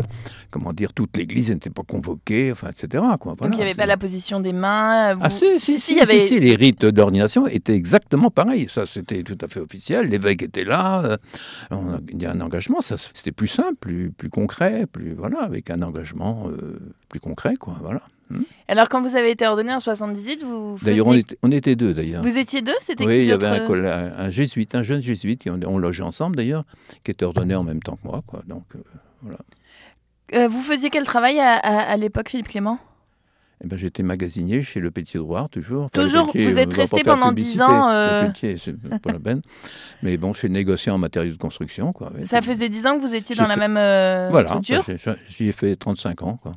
comment 0.50 0.74
dire, 0.74 0.94
toute 0.94 1.16
l'Église 1.18 1.52
n'était 1.52 1.70
pas 1.70 1.84
convoquée, 1.84 2.52
enfin, 2.52 2.70
etc. 2.70 3.04
Quoi. 3.20 3.36
donc 3.36 3.50
il 3.52 3.58
n'y 3.58 3.62
avait 3.62 3.76
pas 3.76 3.86
la 3.86 3.98
position 3.98 4.40
des 4.40 4.54
mains. 4.54 5.18
Ah 5.22 5.30
si, 5.30 5.60
si, 5.60 5.80
si, 5.80 5.96
y 5.96 6.00
avait... 6.00 6.28
les 6.28 6.56
rites 6.56 6.86
d'ordination 6.86 7.48
étaient 7.48 7.76
exactement 7.76 8.30
pareils. 8.30 8.68
Ça, 8.70 8.86
c'était 8.86 9.24
tout 9.24 9.38
à 9.42 9.48
fait 9.48 9.60
officiel. 9.60 10.10
L'évêque 10.10 10.42
était 10.42 10.64
là. 10.64 11.04
Euh, 11.04 11.18
il 12.12 12.22
y 12.22 12.26
a 12.26 12.32
un 12.32 12.42
engagement. 12.42 12.82
Ça 12.82 12.98
c'était 13.14 13.32
plus 13.32 13.48
simple, 13.48 13.76
plus, 13.80 14.12
plus 14.12 14.30
concret, 14.30 14.86
plus 14.86 15.14
voilà, 15.14 15.42
avec 15.42 15.70
un 15.70 15.82
engagement 15.82 16.48
euh, 16.50 16.80
plus 17.10 17.20
concret, 17.20 17.56
quoi. 17.56 17.78
Voilà. 17.82 18.02
Hmm. 18.30 18.44
Alors, 18.68 18.90
quand 18.90 19.02
vous 19.02 19.16
avez 19.16 19.32
été 19.32 19.46
ordonné 19.46 19.74
en 19.74 19.80
78, 19.80 20.44
vous. 20.44 20.78
D'ailleurs, 20.82 21.08
on, 21.08 21.14
était, 21.14 21.38
on 21.44 21.52
était 21.52 21.76
deux, 21.76 21.94
d'ailleurs. 21.94 22.24
Vous 22.24 22.38
étiez 22.38 22.62
deux 22.62 22.76
C'était 22.80 23.06
Oui, 23.06 23.20
il 23.20 23.26
y 23.26 23.32
avait 23.32 23.48
un, 23.48 24.14
un, 24.18 24.30
jésuite, 24.30 24.76
un 24.76 24.84
jeune 24.84 25.02
jésuite, 25.02 25.42
qui 25.42 25.50
on, 25.50 25.78
logeait 25.78 26.04
ensemble, 26.04 26.36
d'ailleurs, 26.36 26.64
qui 27.04 27.12
était 27.12 27.26
ordonné 27.26 27.56
en 27.56 27.64
même 27.64 27.82
temps 27.82 27.98
que 27.98 28.08
moi, 28.08 28.24
quoi. 28.26 28.42
Donc, 28.48 28.64
euh, 28.76 28.80
voilà. 29.22 29.40
Euh, 30.34 30.48
vous 30.48 30.62
faisiez 30.62 30.90
quel 30.90 31.04
travail 31.04 31.40
à, 31.40 31.58
à 31.58 31.98
l'époque, 31.98 32.30
Philippe 32.30 32.48
Clément? 32.48 32.80
Eh 33.64 33.68
ben, 33.68 33.78
j'étais 33.78 34.04
magasinier 34.04 34.62
chez 34.62 34.82
Le 34.82 34.92
Petit 34.92 35.18
Droit, 35.18 35.48
toujours. 35.50 35.90
toujours 35.90 36.32
Vous 36.36 36.60
êtes 36.60 36.74
resté 36.74 37.02
pendant 37.04 37.32
10 37.32 37.62
ans 37.62 37.90
euh... 37.90 38.30
c'est 38.42 39.00
pas 39.00 39.14
la 39.14 39.20
peine. 39.20 39.42
Mais 40.04 40.18
bon, 40.18 40.34
je 40.34 40.40
suis 40.40 40.50
négociant 40.50 40.96
en 40.96 40.98
matériaux 40.98 41.32
de 41.32 41.38
construction. 41.38 41.94
Quoi. 41.94 42.12
Ça 42.26 42.42
faisait 42.42 42.68
10 42.68 42.88
ans 42.88 42.98
que 42.98 43.02
vous 43.06 43.16
étiez 43.16 43.36
dans 43.36 43.48
la 43.48 43.56
même 43.56 43.78
euh, 43.78 44.28
voilà, 44.32 44.48
structure 44.48 44.86
J'y 45.30 45.48
ai 45.48 45.52
fait 45.54 45.78
35 45.78 46.24
ans. 46.24 46.40
Quoi. 46.42 46.54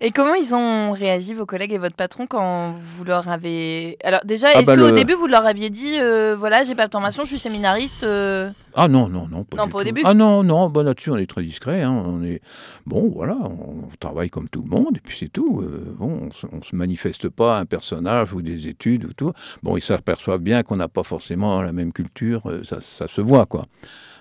Et 0.00 0.10
comment 0.10 0.34
ils 0.34 0.54
ont 0.54 0.92
réagi, 0.92 1.34
vos 1.34 1.46
collègues 1.46 1.72
et 1.72 1.78
votre 1.78 1.96
patron, 1.96 2.26
quand 2.26 2.74
vous 2.96 3.04
leur 3.04 3.28
avez. 3.28 3.98
Alors, 4.04 4.20
déjà, 4.24 4.48
ah 4.54 4.60
est-ce 4.60 4.66
bah 4.66 4.76
qu'au 4.76 4.90
début, 4.90 5.14
vous 5.14 5.26
leur 5.26 5.46
aviez 5.46 5.70
dit 5.70 5.98
euh, 5.98 6.34
voilà, 6.36 6.64
j'ai 6.64 6.74
pas 6.74 6.86
de 6.86 6.92
formation, 6.92 7.24
je 7.24 7.28
suis 7.28 7.38
séminariste 7.38 8.04
euh 8.04 8.50
Ah 8.74 8.88
non, 8.88 9.08
non, 9.08 9.28
non. 9.30 9.44
Pas 9.44 9.56
non, 9.56 9.68
pas 9.68 9.78
au 9.78 9.84
début 9.84 10.02
Ah 10.04 10.14
non, 10.14 10.42
non, 10.42 10.68
bah, 10.70 10.82
là-dessus, 10.82 11.10
on 11.10 11.16
est 11.16 11.26
très 11.26 11.42
discret. 11.42 11.82
Hein, 11.82 12.02
on 12.06 12.22
est... 12.24 12.40
Bon, 12.86 13.10
voilà, 13.14 13.36
on 13.36 13.88
travaille 14.00 14.30
comme 14.30 14.48
tout 14.48 14.62
le 14.62 14.70
monde, 14.70 14.96
et 14.96 15.00
puis 15.00 15.16
c'est 15.18 15.32
tout. 15.32 15.60
Euh, 15.62 15.94
bon, 15.98 16.30
on 16.52 16.56
ne 16.56 16.62
se 16.62 16.74
manifeste 16.74 17.28
pas 17.28 17.58
un 17.58 17.64
personnage 17.64 18.32
ou 18.32 18.42
des 18.42 18.68
études 18.68 19.04
ou 19.04 19.12
tout. 19.12 19.32
Bon, 19.62 19.76
ils 19.76 19.82
s'aperçoivent 19.82 20.40
bien 20.40 20.62
qu'on 20.62 20.76
n'a 20.76 20.88
pas 20.88 21.02
forcément 21.02 21.62
la 21.62 21.72
même 21.72 21.92
culture, 21.92 22.42
ça, 22.64 22.80
ça 22.80 23.08
se 23.08 23.20
voit, 23.20 23.46
quoi 23.46 23.66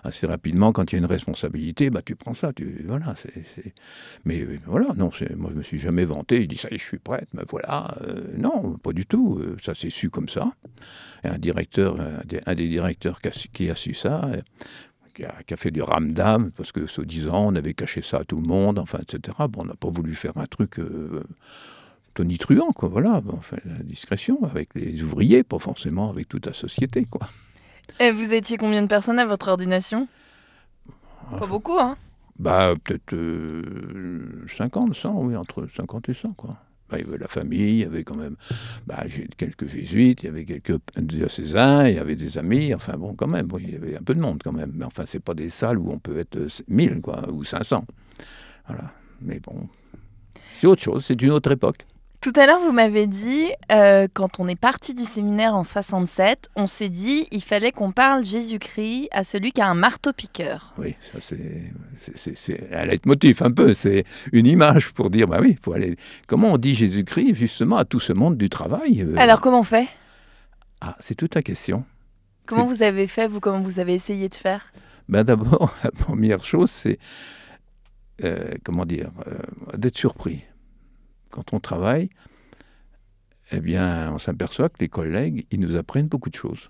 assez 0.03 0.25
rapidement, 0.27 0.71
quand 0.71 0.91
il 0.91 0.95
y 0.95 0.97
a 0.97 0.99
une 0.99 1.05
responsabilité, 1.05 1.89
bah, 1.89 2.01
tu 2.03 2.15
prends 2.15 2.33
ça. 2.33 2.53
Tu, 2.53 2.83
voilà, 2.87 3.15
c'est, 3.17 3.73
Mais 4.25 4.41
euh, 4.41 4.59
voilà, 4.65 4.87
non, 4.95 5.11
moi 5.37 5.49
je 5.51 5.57
me 5.57 5.63
suis 5.63 5.79
jamais 5.79 6.05
vanté, 6.05 6.43
je 6.43 6.47
dis 6.47 6.57
ça 6.57 6.69
je 6.71 6.77
suis 6.77 6.99
prête, 6.99 7.27
mais 7.33 7.43
voilà. 7.49 7.95
Euh, 8.01 8.25
non, 8.37 8.77
pas 8.77 8.93
du 8.93 9.05
tout. 9.05 9.39
Euh, 9.39 9.57
ça 9.61 9.75
s'est 9.75 9.89
su 9.89 10.09
comme 10.09 10.29
ça. 10.29 10.51
Un 11.23 11.37
directeur, 11.37 11.97
un 11.99 12.55
des, 12.55 12.67
directeurs 12.67 13.19
qui 13.21 13.69
a, 13.69 13.75
su 13.75 13.93
ça, 13.93 14.31
qui 15.13 15.23
a, 15.23 15.57
fait 15.57 15.69
du 15.69 15.81
ramdam, 15.81 16.51
parce 16.51 16.71
que 16.71 16.87
soi-disant, 16.87 17.47
on 17.47 17.55
avait 17.55 17.75
caché 17.75 18.01
ça 18.01 18.19
à 18.19 18.23
tout 18.23 18.41
le 18.41 18.47
monde, 18.47 18.79
enfin, 18.79 18.99
etc. 19.01 19.37
Bon, 19.49 19.61
on 19.61 19.65
n'a 19.65 19.75
pas 19.75 19.89
voulu 19.89 20.15
faire 20.15 20.35
un 20.37 20.47
truc 20.47 20.79
tonitruant, 22.15 22.71
quoi, 22.71 22.89
voilà, 22.89 23.21
enfin, 23.33 23.57
la 23.65 23.83
discrétion 23.83 24.43
avec 24.43 24.69
les 24.73 25.03
ouvriers, 25.03 25.43
pas 25.43 25.59
forcément 25.59 26.09
avec 26.09 26.27
toute 26.27 26.47
la 26.47 26.53
société, 26.53 27.05
quoi. 27.05 27.27
Et 27.99 28.11
vous 28.11 28.33
étiez 28.33 28.57
combien 28.57 28.81
de 28.81 28.87
personnes 28.87 29.19
à 29.19 29.25
votre 29.25 29.47
ordination? 29.49 30.07
Pas 31.39 31.45
beaucoup, 31.47 31.77
hein 31.79 31.97
Bah, 32.39 32.73
peut-être 32.83 33.15
50, 34.57 34.89
euh, 34.89 34.93
100, 34.93 35.13
oui, 35.21 35.35
entre 35.35 35.67
50 35.75 36.09
et 36.09 36.13
100, 36.13 36.33
quoi. 36.33 36.57
Bah, 36.89 36.97
il 36.99 37.05
y 37.05 37.07
avait 37.07 37.19
la 37.19 37.27
famille, 37.29 37.71
il 37.71 37.79
y 37.79 37.83
avait 37.85 38.03
quand 38.03 38.17
même 38.17 38.35
bah, 38.85 39.05
quelques 39.37 39.67
jésuites, 39.67 40.23
il 40.23 40.25
y 40.25 40.29
avait 40.29 40.43
quelques 40.43 40.77
diocésains, 40.97 41.87
il 41.87 41.95
y 41.95 41.99
avait 41.99 42.17
des 42.17 42.37
amis, 42.37 42.73
enfin 42.73 42.97
bon, 42.97 43.13
quand 43.13 43.27
même, 43.27 43.47
il 43.59 43.71
y 43.71 43.75
avait 43.75 43.95
un 43.95 44.03
peu 44.03 44.13
de 44.13 44.19
monde 44.19 44.41
quand 44.43 44.51
même. 44.51 44.73
Mais 44.75 44.85
enfin, 44.85 45.03
c'est 45.07 45.23
pas 45.23 45.33
des 45.33 45.49
salles 45.49 45.77
où 45.77 45.89
on 45.89 45.99
peut 45.99 46.17
être 46.17 46.37
1000, 46.67 46.99
quoi, 46.99 47.29
ou 47.31 47.45
500. 47.45 47.85
Voilà. 48.67 48.93
Mais 49.21 49.39
bon, 49.39 49.69
c'est 50.59 50.67
autre 50.67 50.81
chose, 50.81 51.05
c'est 51.05 51.21
une 51.21 51.31
autre 51.31 51.51
époque. 51.51 51.85
Tout 52.21 52.33
à 52.35 52.45
l'heure, 52.45 52.59
vous 52.59 52.71
m'avez 52.71 53.07
dit, 53.07 53.47
euh, 53.71 54.07
quand 54.13 54.39
on 54.39 54.47
est 54.47 54.55
parti 54.55 54.93
du 54.93 55.05
séminaire 55.05 55.55
en 55.55 55.63
67, 55.63 56.51
on 56.55 56.67
s'est 56.67 56.89
dit, 56.89 57.27
il 57.31 57.41
fallait 57.41 57.71
qu'on 57.71 57.91
parle 57.91 58.23
Jésus-Christ 58.23 59.07
à 59.11 59.23
celui 59.23 59.51
qui 59.51 59.59
a 59.59 59.67
un 59.67 59.73
marteau-piqueur. 59.73 60.75
Oui, 60.77 60.95
ça 61.11 61.17
c'est 62.13 62.73
un 62.75 62.85
leitmotiv 62.85 63.41
un 63.41 63.49
peu, 63.49 63.73
c'est 63.73 64.03
une 64.33 64.45
image 64.45 64.91
pour 64.91 65.09
dire, 65.09 65.27
bah 65.27 65.39
oui, 65.41 65.57
faut 65.63 65.73
aller. 65.73 65.97
Comment 66.27 66.51
on 66.51 66.57
dit 66.57 66.75
Jésus-Christ 66.75 67.33
justement 67.33 67.77
à 67.77 67.85
tout 67.85 67.99
ce 67.99 68.13
monde 68.13 68.37
du 68.37 68.51
travail 68.51 69.01
euh? 69.01 69.15
Alors 69.17 69.41
comment 69.41 69.61
on 69.61 69.63
fait? 69.63 69.87
Ah, 70.79 70.95
c'est 70.99 71.15
toute 71.15 71.33
la 71.33 71.41
question. 71.41 71.85
Comment 72.45 72.65
vous 72.65 72.83
avez 72.83 73.07
fait, 73.07 73.27
vous, 73.27 73.39
comment 73.39 73.61
vous 73.61 73.79
avez 73.79 73.95
essayé 73.95 74.29
de 74.29 74.35
faire? 74.35 74.73
Ben 75.09 75.23
D'abord, 75.23 75.73
la 75.83 75.89
première 75.89 76.45
chose, 76.45 76.69
c'est, 76.69 76.99
euh, 78.23 78.51
comment 78.63 78.85
dire, 78.85 79.09
d'être 79.75 79.97
surpris 79.97 80.43
quand 81.31 81.53
on 81.53 81.59
travaille, 81.59 82.09
eh 83.51 83.59
bien, 83.59 84.13
on 84.13 84.19
s'aperçoit 84.19 84.69
que 84.69 84.79
les 84.79 84.89
collègues, 84.89 85.45
ils 85.51 85.59
nous 85.59 85.75
apprennent 85.75 86.07
beaucoup 86.07 86.29
de 86.29 86.35
choses. 86.35 86.69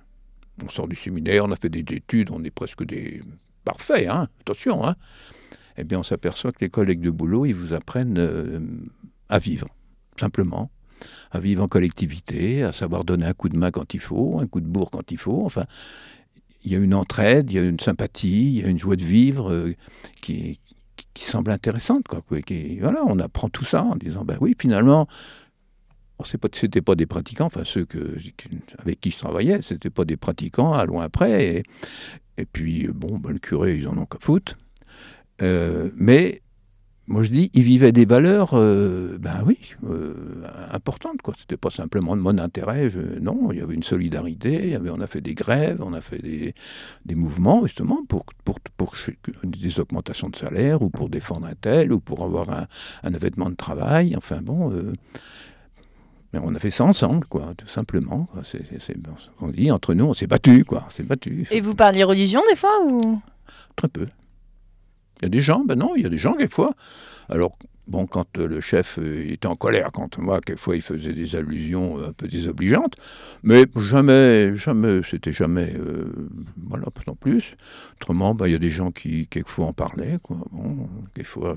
On 0.63 0.69
sort 0.69 0.87
du 0.87 0.95
séminaire, 0.95 1.45
on 1.45 1.51
a 1.51 1.55
fait 1.55 1.69
des 1.69 1.79
études, 1.95 2.29
on 2.31 2.43
est 2.43 2.51
presque 2.51 2.83
des 2.83 3.21
parfaits, 3.63 4.07
hein 4.07 4.27
attention. 4.41 4.85
Hein 4.85 4.95
eh 5.77 5.83
bien, 5.83 5.99
on 5.99 6.03
s'aperçoit 6.03 6.51
que 6.51 6.59
les 6.61 6.69
collègues 6.69 7.01
de 7.01 7.09
boulot, 7.09 7.45
ils 7.45 7.55
vous 7.55 7.73
apprennent 7.73 8.17
euh, 8.17 8.59
à 9.29 9.39
vivre, 9.39 9.67
simplement, 10.19 10.71
à 11.31 11.39
vivre 11.39 11.63
en 11.63 11.67
collectivité, 11.67 12.63
à 12.63 12.71
savoir 12.71 13.03
donner 13.03 13.25
un 13.25 13.33
coup 13.33 13.49
de 13.49 13.57
main 13.57 13.71
quand 13.71 13.93
il 13.93 13.99
faut, 13.99 14.39
un 14.39 14.47
coup 14.47 14.61
de 14.61 14.67
bourre 14.67 14.91
quand 14.91 15.11
il 15.11 15.17
faut. 15.17 15.45
Enfin, 15.45 15.65
il 16.63 16.71
y 16.71 16.75
a 16.75 16.79
une 16.79 16.93
entraide, 16.93 17.49
il 17.49 17.55
y 17.55 17.59
a 17.59 17.63
une 17.63 17.79
sympathie, 17.79 18.57
il 18.57 18.61
y 18.61 18.63
a 18.63 18.67
une 18.67 18.79
joie 18.79 18.95
de 18.95 19.03
vivre 19.03 19.51
euh, 19.51 19.75
qui, 20.21 20.59
qui 21.13 21.25
semble 21.25 21.51
intéressante. 21.51 22.07
Quoi, 22.07 22.21
qui, 22.41 22.79
voilà, 22.79 23.03
on 23.05 23.19
apprend 23.19 23.49
tout 23.49 23.65
ça 23.65 23.83
en 23.83 23.95
disant, 23.95 24.25
ben 24.25 24.37
oui, 24.41 24.55
finalement, 24.57 25.07
ce 26.23 26.37
n'était 26.37 26.81
pas 26.81 26.95
des 26.95 27.05
pratiquants, 27.05 27.45
enfin 27.45 27.63
ceux 27.63 27.87
avec 28.79 28.99
qui 28.99 29.11
je 29.11 29.17
travaillais, 29.17 29.61
c'était 29.61 29.89
pas 29.89 30.05
des 30.05 30.17
pratiquants 30.17 30.73
à 30.73 30.85
loin 30.85 31.03
après. 31.03 31.45
Et, 31.45 31.63
et 32.37 32.45
puis, 32.45 32.87
bon, 32.87 33.17
ben, 33.17 33.31
le 33.31 33.39
curé, 33.39 33.75
ils 33.77 33.87
en 33.87 33.97
ont 33.97 34.05
qu'à 34.05 34.19
foutre. 34.19 34.57
Euh, 35.41 35.89
mais 35.95 36.41
moi 37.07 37.23
je 37.23 37.31
dis, 37.31 37.51
ils 37.53 37.63
vivaient 37.63 37.91
des 37.91 38.05
valeurs, 38.05 38.51
euh, 38.53 39.17
ben 39.19 39.43
oui, 39.45 39.57
euh, 39.89 40.13
importantes. 40.71 41.21
Quoi. 41.21 41.33
C'était 41.37 41.57
pas 41.57 41.69
simplement 41.69 42.15
de 42.15 42.21
mon 42.21 42.37
intérêt. 42.37 42.89
non, 43.19 43.51
il 43.51 43.59
y 43.59 43.61
avait 43.61 43.73
une 43.73 43.83
solidarité. 43.83 44.61
Il 44.63 44.69
y 44.69 44.75
avait, 44.75 44.89
on 44.91 45.01
a 45.01 45.07
fait 45.07 45.21
des 45.21 45.33
grèves, 45.33 45.81
on 45.83 45.93
a 45.93 46.01
fait 46.01 46.21
des, 46.21 46.53
des 47.05 47.15
mouvements 47.15 47.65
justement 47.65 48.03
pour, 48.07 48.25
pour, 48.45 48.59
pour, 48.77 48.93
des 49.43 49.79
augmentations 49.79 50.29
de 50.29 50.35
salaire 50.35 50.81
ou 50.81 50.89
pour 50.89 51.09
défendre 51.09 51.47
un 51.47 51.55
tel 51.59 51.91
ou 51.91 51.99
pour 51.99 52.23
avoir 52.23 52.49
un, 52.51 52.67
un 53.03 53.13
avènement 53.13 53.49
de 53.49 53.55
travail. 53.55 54.15
Enfin 54.15 54.41
bon. 54.41 54.71
Euh, 54.71 54.93
mais 56.33 56.39
on 56.41 56.55
a 56.55 56.59
fait 56.59 56.71
ça 56.71 56.85
ensemble, 56.85 57.25
quoi, 57.27 57.53
tout 57.57 57.67
simplement. 57.67 58.29
C'est, 58.45 58.63
on 59.41 59.49
dit 59.49 59.69
entre 59.69 59.93
nous, 59.93 60.05
on 60.05 60.13
s'est 60.13 60.27
battu, 60.27 60.63
quoi, 60.63 60.85
on 60.87 60.89
s'est 60.89 61.03
battu. 61.03 61.45
Et 61.51 61.59
vous 61.59 61.75
parliez 61.75 62.05
religion 62.05 62.41
des 62.49 62.55
fois 62.55 62.71
ou? 62.85 63.21
Très 63.75 63.89
peu. 63.89 64.07
Il 65.21 65.25
y 65.25 65.27
a 65.27 65.29
des 65.29 65.41
gens, 65.41 65.63
ben 65.65 65.75
non, 65.77 65.93
il 65.95 66.03
y 66.03 66.05
a 66.05 66.09
des 66.09 66.17
gens, 66.17 66.33
quelquefois. 66.33 66.73
Alors, 67.29 67.57
bon, 67.87 68.07
quand 68.07 68.37
euh, 68.37 68.47
le 68.47 68.61
chef 68.61 68.97
euh, 68.99 69.31
était 69.31 69.47
en 69.47 69.55
colère, 69.55 69.91
quand 69.93 70.17
moi, 70.17 70.39
quelquefois, 70.41 70.75
il 70.75 70.81
faisait 70.81 71.13
des 71.13 71.35
allusions 71.35 71.99
euh, 71.99 72.09
un 72.09 72.13
peu 72.13 72.27
désobligeantes, 72.27 72.95
mais 73.43 73.65
jamais, 73.75 74.55
jamais, 74.55 75.01
c'était 75.07 75.33
jamais, 75.33 75.75
voilà, 76.57 76.85
pas 76.85 77.01
non 77.07 77.15
plus. 77.15 77.55
Autrement, 77.97 78.33
ben, 78.33 78.47
il 78.47 78.53
y 78.53 78.55
a 78.55 78.59
des 78.59 78.71
gens 78.71 78.91
qui, 78.91 79.27
quelquefois, 79.27 79.67
en 79.67 79.73
parlaient, 79.73 80.17
quoi. 80.23 80.37
Bon, 80.51 80.89
quelquefois, 81.13 81.55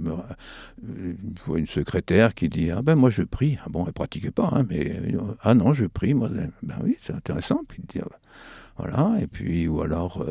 une 0.82 1.36
fois, 1.38 1.58
une 1.58 1.66
secrétaire 1.66 2.34
qui 2.34 2.48
dit, 2.48 2.70
ah 2.70 2.82
ben, 2.82 2.96
moi, 2.96 3.10
je 3.10 3.22
prie. 3.22 3.58
Ah 3.64 3.68
bon, 3.70 3.84
elle 3.86 3.92
pratiquait 3.92 4.30
pas, 4.30 4.50
hein, 4.52 4.66
mais, 4.68 5.00
ah 5.42 5.54
non, 5.54 5.72
je 5.72 5.86
prie, 5.86 6.14
moi, 6.14 6.28
ben 6.62 6.76
oui, 6.82 6.96
c'est 7.00 7.14
intéressant. 7.14 7.62
Puis, 7.68 7.82
voilà, 8.76 9.16
et 9.20 9.26
puis, 9.26 9.68
ou 9.68 9.80
alors 9.82 10.24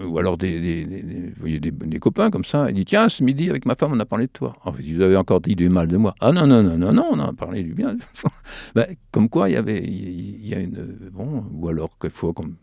ou 0.00 0.18
alors 0.18 0.36
des, 0.36 0.60
des, 0.60 1.58
des, 1.60 1.98
copains 1.98 2.30
comme 2.30 2.44
ça, 2.44 2.68
il 2.68 2.74
dit 2.74 2.84
Tiens, 2.84 3.08
ce 3.08 3.22
midi, 3.22 3.48
avec 3.48 3.64
ma 3.64 3.74
femme, 3.74 3.92
on 3.92 4.00
a 4.00 4.04
parlé 4.04 4.26
de 4.26 4.32
toi. 4.32 4.56
En 4.64 4.72
fait, 4.72 4.82
vous 4.82 5.00
avez 5.00 5.16
encore 5.16 5.40
dit 5.40 5.54
du 5.54 5.68
mal 5.68 5.86
de 5.86 5.96
moi. 5.96 6.14
Ah 6.20 6.32
non, 6.32 6.46
non, 6.46 6.62
non, 6.62 6.76
non, 6.76 6.92
non, 6.92 7.08
on 7.12 7.20
a 7.20 7.32
parlé 7.32 7.62
du 7.62 7.74
bien. 7.74 7.96
ben, 8.74 8.86
comme 9.12 9.28
quoi, 9.28 9.48
il 9.48 9.52
y 9.52 9.56
avait 9.56 9.82
il 9.84 10.46
y 10.46 10.54
a 10.54 10.58
une. 10.58 10.98
Bon, 11.12 11.44
ou 11.52 11.68
alors, 11.68 11.90
quelquefois, 12.00 12.32
comme 12.32 12.56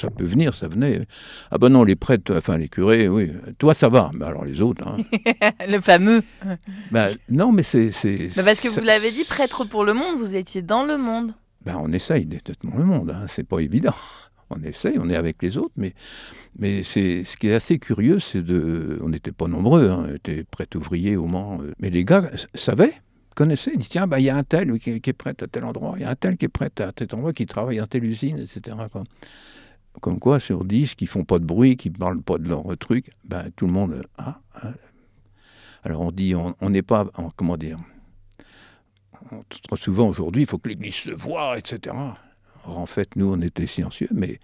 ça 0.00 0.10
peut 0.10 0.24
venir, 0.24 0.54
ça 0.54 0.68
venait. 0.68 1.06
Ah 1.50 1.58
ben 1.58 1.68
non, 1.68 1.84
les 1.84 1.96
prêtres, 1.96 2.34
enfin 2.36 2.58
les 2.58 2.68
curés, 2.68 3.08
oui. 3.08 3.32
Toi, 3.58 3.74
ça 3.74 3.88
va. 3.88 4.10
Mais 4.14 4.24
alors 4.24 4.44
les 4.44 4.60
autres. 4.60 4.86
Hein. 4.86 4.96
le 5.68 5.80
fameux. 5.80 6.22
Ben, 6.90 7.10
non, 7.28 7.52
mais 7.52 7.62
c'est. 7.62 7.90
Ben 8.36 8.44
parce 8.44 8.60
que 8.60 8.68
vous 8.68 8.84
l'avez 8.84 9.10
dit, 9.10 9.24
prêtre 9.24 9.64
pour 9.64 9.84
le 9.84 9.94
monde, 9.94 10.16
vous 10.18 10.34
étiez 10.34 10.62
dans 10.62 10.84
le 10.84 10.96
monde. 10.96 11.34
Ben, 11.64 11.78
on 11.80 11.92
essaye 11.92 12.26
d'être 12.26 12.52
dans 12.62 12.76
le 12.76 12.84
monde. 12.84 13.10
Hein. 13.10 13.26
C'est 13.28 13.46
pas 13.46 13.58
évident. 13.58 13.94
On 14.50 14.62
essaye, 14.62 14.96
on 14.98 15.10
est 15.10 15.16
avec 15.16 15.42
les 15.42 15.58
autres, 15.58 15.74
mais, 15.76 15.94
c'est 16.84 17.24
ce 17.24 17.36
qui 17.36 17.48
est 17.48 17.54
assez 17.54 17.78
curieux, 17.78 18.20
c'est 18.20 18.42
de. 18.42 18.98
On 19.02 19.08
n'était 19.08 19.32
pas 19.32 19.48
nombreux, 19.48 19.90
hein, 19.90 20.06
on 20.08 20.14
était 20.14 20.44
prêtres 20.44 20.78
ouvriers 20.78 21.16
au 21.16 21.26
Mans, 21.26 21.58
euh, 21.60 21.72
mais 21.80 21.90
les 21.90 22.04
gars 22.04 22.30
savaient 22.54 22.94
connaissaient, 23.34 23.72
ils 23.74 23.78
disent 23.78 23.90
tiens, 23.90 24.06
bah, 24.06 24.18
il 24.18 24.24
y 24.24 24.30
a 24.30 24.36
un 24.36 24.44
tel 24.44 24.78
qui, 24.78 24.90
est 24.90 25.12
prêt 25.12 25.34
à 25.40 25.46
tel 25.46 25.64
endroit, 25.64 25.94
il 25.96 26.02
y 26.02 26.04
a 26.04 26.10
un 26.10 26.14
tel 26.14 26.38
qui 26.38 26.46
est 26.46 26.48
prêt 26.48 26.70
à 26.78 26.92
tel 26.92 27.08
endroit, 27.12 27.32
qui 27.32 27.44
travaille 27.44 27.76
dans 27.76 27.86
telle 27.86 28.04
usine, 28.04 28.38
etc. 28.38 28.76
Comme 30.00 30.18
quoi 30.18 30.40
sur 30.40 30.64
10 30.64 30.94
qui 30.94 31.06
font 31.06 31.24
pas 31.24 31.38
de 31.38 31.44
bruit, 31.44 31.76
qui 31.76 31.90
parlent 31.90 32.22
pas 32.22 32.38
de 32.38 32.48
leur 32.48 32.64
truc, 32.78 33.10
ben, 33.24 33.50
tout 33.54 33.66
le 33.66 33.72
monde. 33.72 34.02
Ah, 34.16 34.40
ah. 34.54 34.72
Alors 35.82 36.00
on 36.00 36.12
dit, 36.12 36.34
on 36.34 36.70
n'est 36.70 36.82
pas. 36.82 37.06
comment 37.36 37.56
dire 37.56 37.78
Trop 39.62 39.76
souvent 39.76 40.08
aujourd'hui, 40.08 40.42
il 40.42 40.46
faut 40.46 40.58
que 40.58 40.68
l'Église 40.68 40.94
se 40.94 41.10
voie, 41.10 41.58
etc. 41.58 41.94
en 42.66 42.86
fait, 42.86 43.16
nous, 43.16 43.32
on 43.32 43.40
était 43.40 43.66
silencieux, 43.66 44.08
mais 44.12 44.38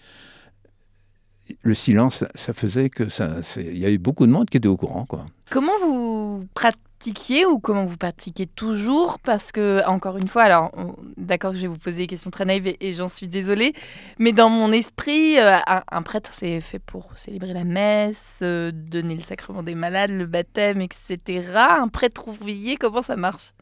le 1.63 1.75
silence, 1.75 2.25
ça 2.35 2.53
faisait 2.53 2.89
que 2.89 3.09
ça. 3.09 3.37
Il 3.57 3.79
y 3.79 3.85
avait 3.85 3.99
beaucoup 3.99 4.27
de 4.27 4.33
monde 4.33 4.49
qui 4.49 4.57
était 4.57 4.69
au 4.69 4.77
courant, 4.77 5.05
quoi. 5.05 5.27
Comment 5.51 5.79
vous 5.83 6.47
pratiquez 6.55 7.45
ou 7.45 7.59
comment 7.59 7.85
vous 7.85 7.97
pratiquez 7.97 8.47
toujours? 8.47 9.19
Parce 9.19 9.53
que, 9.53 9.87
encore 9.87 10.17
une 10.17 10.29
fois, 10.29 10.43
alors, 10.43 10.71
d'accord 11.17 11.51
que 11.51 11.57
je 11.57 11.63
vais 11.63 11.69
vous 11.69 11.79
poser 11.79 11.99
des 11.99 12.07
questions 12.07 12.31
très 12.31 12.45
naïves 12.45 12.73
et, 12.81 12.93
j'en 12.93 13.09
suis 13.09 13.29
désolée, 13.29 13.75
mais 14.19 14.33
dans 14.33 14.49
mon 14.49 14.73
esprit, 14.73 15.39
euh, 15.39 15.57
un, 15.67 16.03
prêtre, 16.03 16.31
c'est 16.33 16.61
fait 16.61 16.79
pour 16.79 17.19
célébrer 17.19 17.53
la 17.53 17.65
messe, 17.65 18.39
euh, 18.43 18.71
donner 18.73 19.15
le 19.15 19.23
sacrement 19.23 19.63
des 19.63 19.75
malades, 19.75 20.11
le 20.11 20.27
baptême, 20.27 20.81
etc. 20.81 21.19
Un 21.57 21.89
prêtre 21.89 22.29
ouvrier, 22.29 22.77
comment 22.77 23.03
ça 23.03 23.17
marche? 23.17 23.53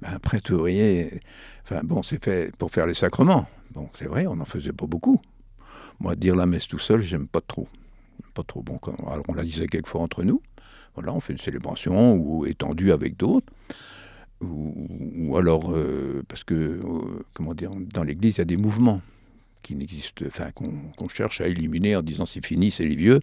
Ben, 0.00 0.14
Un 0.14 0.18
prêtre 0.18 0.52
ouvrier, 0.54 1.20
enfin, 1.64 1.80
bon, 1.84 2.02
c'est 2.02 2.22
fait 2.22 2.54
pour 2.56 2.70
faire 2.70 2.86
les 2.86 2.94
sacrements. 2.94 3.46
Bon, 3.72 3.88
c'est 3.94 4.06
vrai, 4.06 4.26
on 4.26 4.36
n'en 4.36 4.44
faisait 4.44 4.72
pas 4.72 4.86
beaucoup. 4.86 5.20
Moi, 6.00 6.16
dire 6.16 6.36
la 6.36 6.46
messe 6.46 6.68
tout 6.68 6.78
seul, 6.78 7.00
j'aime 7.00 7.26
pas 7.26 7.40
trop. 7.40 7.68
Pas 8.34 8.42
trop 8.42 8.62
bon. 8.62 8.78
Alors, 9.06 9.24
on 9.28 9.34
la 9.34 9.44
disait 9.44 9.66
quelquefois 9.66 10.02
entre 10.02 10.22
nous. 10.22 10.42
Voilà, 10.94 11.12
on 11.12 11.20
fait 11.20 11.32
une 11.32 11.38
célébration 11.38 12.14
ou 12.14 12.46
étendue 12.46 12.92
avec 12.92 13.16
d'autres. 13.16 13.52
Ou, 14.42 15.36
alors, 15.38 15.72
euh, 15.74 16.22
parce 16.28 16.44
que, 16.44 16.54
euh, 16.54 17.24
comment 17.32 17.54
dire, 17.54 17.70
dans 17.74 18.02
l'Église, 18.02 18.36
il 18.36 18.38
y 18.38 18.42
a 18.42 18.46
des 18.46 18.58
mouvements 18.58 19.00
qui 19.62 19.74
n'existent, 19.74 20.24
enfin, 20.28 20.50
qu'on 20.52 21.08
cherche 21.08 21.40
à 21.40 21.48
éliminer 21.48 21.96
en 21.96 22.02
disant 22.02 22.24
c'est 22.24 22.44
fini, 22.44 22.70
c'est 22.70 22.84
les 22.84 22.94
vieux, 22.94 23.20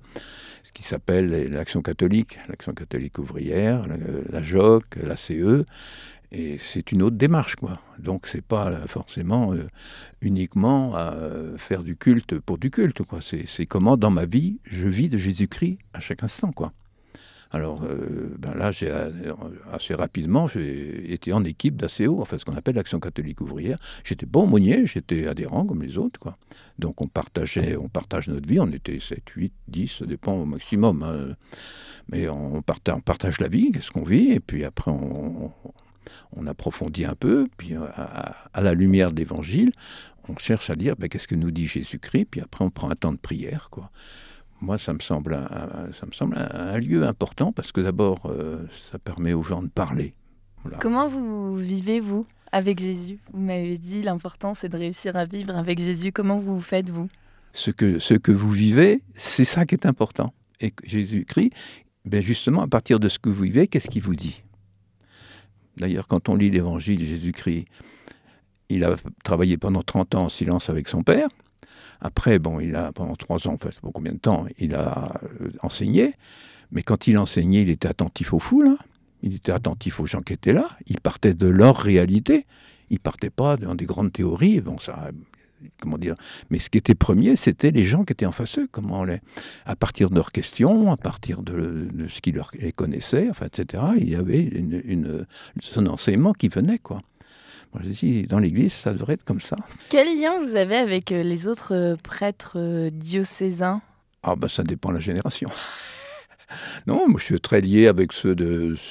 ce 0.63 0.73
qui 0.73 0.83
s'appelle 0.83 1.49
l'action 1.49 1.81
catholique, 1.81 2.37
l'action 2.49 2.73
catholique 2.73 3.17
ouvrière, 3.17 3.85
la, 4.29 4.43
JOC, 4.43 4.83
la 4.97 5.15
CE, 5.15 5.63
et 6.33 6.57
c'est 6.57 6.91
une 6.91 7.03
autre 7.03 7.15
démarche, 7.15 7.55
quoi. 7.55 7.79
Donc 7.99 8.27
c'est 8.27 8.43
pas 8.43 8.71
forcément 8.87 9.53
euh, 9.53 9.67
uniquement 10.21 10.95
à 10.95 11.15
faire 11.57 11.83
du 11.83 11.95
culte 11.95 12.39
pour 12.39 12.57
du 12.57 12.71
culte, 12.71 13.03
quoi. 13.03 13.19
C'est 13.21 13.65
comment 13.65 13.97
dans 13.97 14.11
ma 14.11 14.25
vie 14.25 14.57
je 14.63 14.87
vis 14.87 15.09
de 15.09 15.17
Jésus-Christ 15.17 15.77
à 15.93 15.99
chaque 15.99 16.23
instant, 16.23 16.51
quoi. 16.51 16.73
Alors 17.53 17.83
euh, 17.83 18.35
ben 18.39 18.55
là, 18.55 18.71
euh, 18.81 19.33
assez 19.71 19.93
rapidement, 19.93 20.47
j'ai 20.47 21.13
été 21.13 21.31
en 21.33 21.43
équipe 21.43 21.75
d'ACO, 21.75 22.19
enfin 22.19 22.39
ce 22.39 22.45
qu'on 22.45 22.55
appelle 22.55 22.73
l'Action 22.73 22.99
catholique 22.99 23.41
ouvrière. 23.41 23.77
J'étais 24.03 24.25
bon 24.25 24.45
aumônier, 24.45 24.87
j'étais 24.87 25.27
adhérent 25.27 25.63
comme 25.63 25.83
les 25.83 25.99
autres. 25.99 26.19
Quoi. 26.19 26.35
Donc 26.79 26.99
on 27.01 27.07
partageait, 27.07 27.77
on 27.77 27.89
partage 27.89 28.27
notre 28.27 28.49
vie, 28.49 28.59
on 28.59 28.71
était 28.71 28.99
7, 28.99 29.29
8, 29.29 29.53
10, 29.67 29.87
ça 29.99 30.05
dépend 30.07 30.33
au 30.33 30.45
maximum. 30.45 31.03
Hein. 31.03 31.35
Mais 32.11 32.27
on 32.27 32.63
partage, 32.63 32.95
on 32.97 33.01
partage, 33.01 33.39
la 33.39 33.49
vie, 33.49 33.71
qu'est-ce 33.71 33.91
qu'on 33.91 34.03
vit, 34.03 34.31
et 34.31 34.39
puis 34.39 34.65
après 34.65 34.89
on, 34.89 35.51
on 36.35 36.47
approfondit 36.47 37.05
un 37.05 37.15
peu, 37.15 37.47
puis 37.57 37.75
à, 37.75 38.61
la 38.61 38.73
lumière 38.73 39.11
de 39.11 39.17
l'Évangile, 39.17 39.71
on 40.29 40.37
cherche 40.37 40.69
à 40.69 40.75
dire 40.75 40.95
ben, 40.97 41.09
qu'est-ce 41.09 41.27
que 41.27 41.35
nous 41.35 41.51
dit 41.51 41.67
Jésus-Christ, 41.67 42.25
puis 42.25 42.41
après 42.41 42.63
on 42.63 42.69
prend 42.69 42.89
un 42.89 42.95
temps 42.95 43.11
de 43.11 43.17
prière. 43.17 43.69
quoi 43.69 43.91
moi, 44.63 44.77
ça 44.77 44.93
me 44.93 44.99
semble 44.99 45.33
un, 45.33 45.91
ça 45.91 46.05
me 46.05 46.11
semble 46.11 46.37
un, 46.37 46.77
lieu 46.77 47.05
important 47.05 47.51
parce 47.51 47.71
que 47.71 47.81
d'abord, 47.81 48.21
euh, 48.25 48.65
ça 48.91 48.97
permet 48.97 49.33
aux 49.33 49.43
gens 49.43 49.61
de 49.61 49.67
parler. 49.67 50.13
Comment 50.79 51.07
vous 51.07 51.55
vivez, 51.57 51.99
vous, 51.99 52.25
avec 52.53 52.79
Jésus? 52.79 53.19
Vous 53.33 53.41
m'avez 53.41 53.77
dit, 53.77 54.01
l'important, 54.01 54.53
c'est 54.53 54.69
de 54.69 54.77
réussir 54.77 55.17
à 55.17 55.25
vivre 55.25 55.55
avec 55.55 55.79
Jésus. 55.79 56.13
Comment 56.13 56.39
vous 56.39 56.61
faites, 56.61 56.89
vous? 56.89 57.09
Ce 57.51 57.71
que, 57.71 57.99
ce 57.99 58.13
que 58.13 58.31
vous 58.31 58.49
vivez, 58.49 59.01
c'est 59.15 59.45
ça 59.45 59.65
qui 59.65 59.75
est 59.75 59.85
important. 59.85 60.33
Et 60.61 60.73
Jésus-Christ, 60.85 61.51
ben 62.05 62.21
justement, 62.21 62.61
à 62.61 62.67
partir 62.67 62.99
de 62.99 63.09
ce 63.09 63.19
que 63.19 63.29
vous 63.29 63.43
vivez, 63.43 63.67
qu'est-ce 63.67 63.89
qu'il 63.89 64.01
vous 64.01 64.15
dit? 64.15 64.43
D'ailleurs, 65.77 66.07
quand 66.07 66.29
on 66.29 66.35
lit 66.35 66.49
l'Évangile, 66.49 67.03
Jésus-Christ, 67.03 67.65
il 68.69 68.83
a 68.83 68.95
travaillé 69.23 69.57
pendant 69.57 69.81
30 69.81 70.15
ans 70.15 70.25
en 70.25 70.29
silence 70.29 70.69
avec 70.69 70.87
son 70.87 71.03
Père. 71.03 71.29
Après, 72.01 72.39
bon, 72.39 72.59
il 72.59 72.75
a, 72.75 72.91
pendant 72.91 73.15
trois 73.15 73.47
ans, 73.47 73.53
enfin, 73.53 73.69
pas 73.81 73.89
combien 73.93 74.13
de 74.13 74.17
temps, 74.17 74.45
il 74.57 74.75
a 74.75 75.21
euh, 75.41 75.49
enseigné. 75.61 76.13
Mais 76.71 76.83
quand 76.83 77.07
il 77.07 77.17
enseignait, 77.17 77.61
il 77.61 77.69
était 77.69 77.87
attentif 77.87 78.33
aux 78.33 78.39
foules. 78.39 78.67
Hein. 78.67 78.77
Il 79.21 79.35
était 79.35 79.51
attentif 79.51 79.99
aux 79.99 80.05
gens 80.05 80.21
qui 80.21 80.33
étaient 80.33 80.53
là. 80.53 80.69
Il 80.87 80.99
partait 80.99 81.33
de 81.33 81.47
leur 81.47 81.77
réalité. 81.77 82.45
Il 82.89 82.99
partait 82.99 83.29
pas 83.29 83.55
dans 83.55 83.75
des 83.75 83.85
grandes 83.85 84.11
théories. 84.11 84.59
Bon, 84.59 84.77
ça, 84.79 85.11
comment 85.79 85.97
dire 85.97 86.15
Mais 86.49 86.59
ce 86.59 86.69
qui 86.69 86.77
était 86.77 86.95
premier, 86.95 87.35
c'était 87.35 87.71
les 87.71 87.83
gens 87.83 88.03
qui 88.03 88.13
étaient 88.13 88.25
en 88.25 88.31
face 88.31 88.57
d'eux. 88.57 88.67
Comment 88.71 89.03
les, 89.03 89.19
à 89.65 89.75
partir 89.75 90.09
de 90.09 90.15
leurs 90.15 90.31
questions, 90.31 90.91
à 90.91 90.97
partir 90.97 91.41
de, 91.41 91.87
ce 92.09 92.21
qui 92.21 92.31
leur 92.31 92.51
les 92.59 92.71
connaissait, 92.71 93.27
enfin, 93.29 93.47
etc. 93.47 93.83
Il 93.97 94.09
y 94.09 94.15
avait 94.15 94.41
une, 94.41 94.81
une, 94.85 95.25
son 95.59 95.85
enseignement 95.87 96.33
qui 96.33 96.47
venait, 96.47 96.79
quoi. 96.79 96.99
Moi, 97.73 97.81
je 97.85 97.89
dis, 97.89 98.23
dans 98.23 98.39
l'Église, 98.39 98.73
ça 98.73 98.93
devrait 98.93 99.13
être 99.13 99.23
comme 99.23 99.39
ça. 99.39 99.55
Quel 99.89 100.19
lien 100.19 100.39
vous 100.39 100.55
avez 100.55 100.75
avec 100.75 101.11
euh, 101.11 101.23
les 101.23 101.47
autres 101.47 101.73
euh, 101.73 101.95
prêtres 101.95 102.57
euh, 102.57 102.91
diocésains? 102.91 103.81
Ah, 104.21 104.35
ben, 104.35 104.47
ça 104.47 104.63
dépend 104.63 104.89
de 104.89 104.95
la 104.95 104.99
génération. 104.99 105.49
non, 106.87 107.07
moi, 107.07 107.19
je 107.19 107.25
suis 107.25 107.39
très 107.39 107.61
lié 107.61 107.87
avec 107.87 108.13
ceux, 108.13 108.35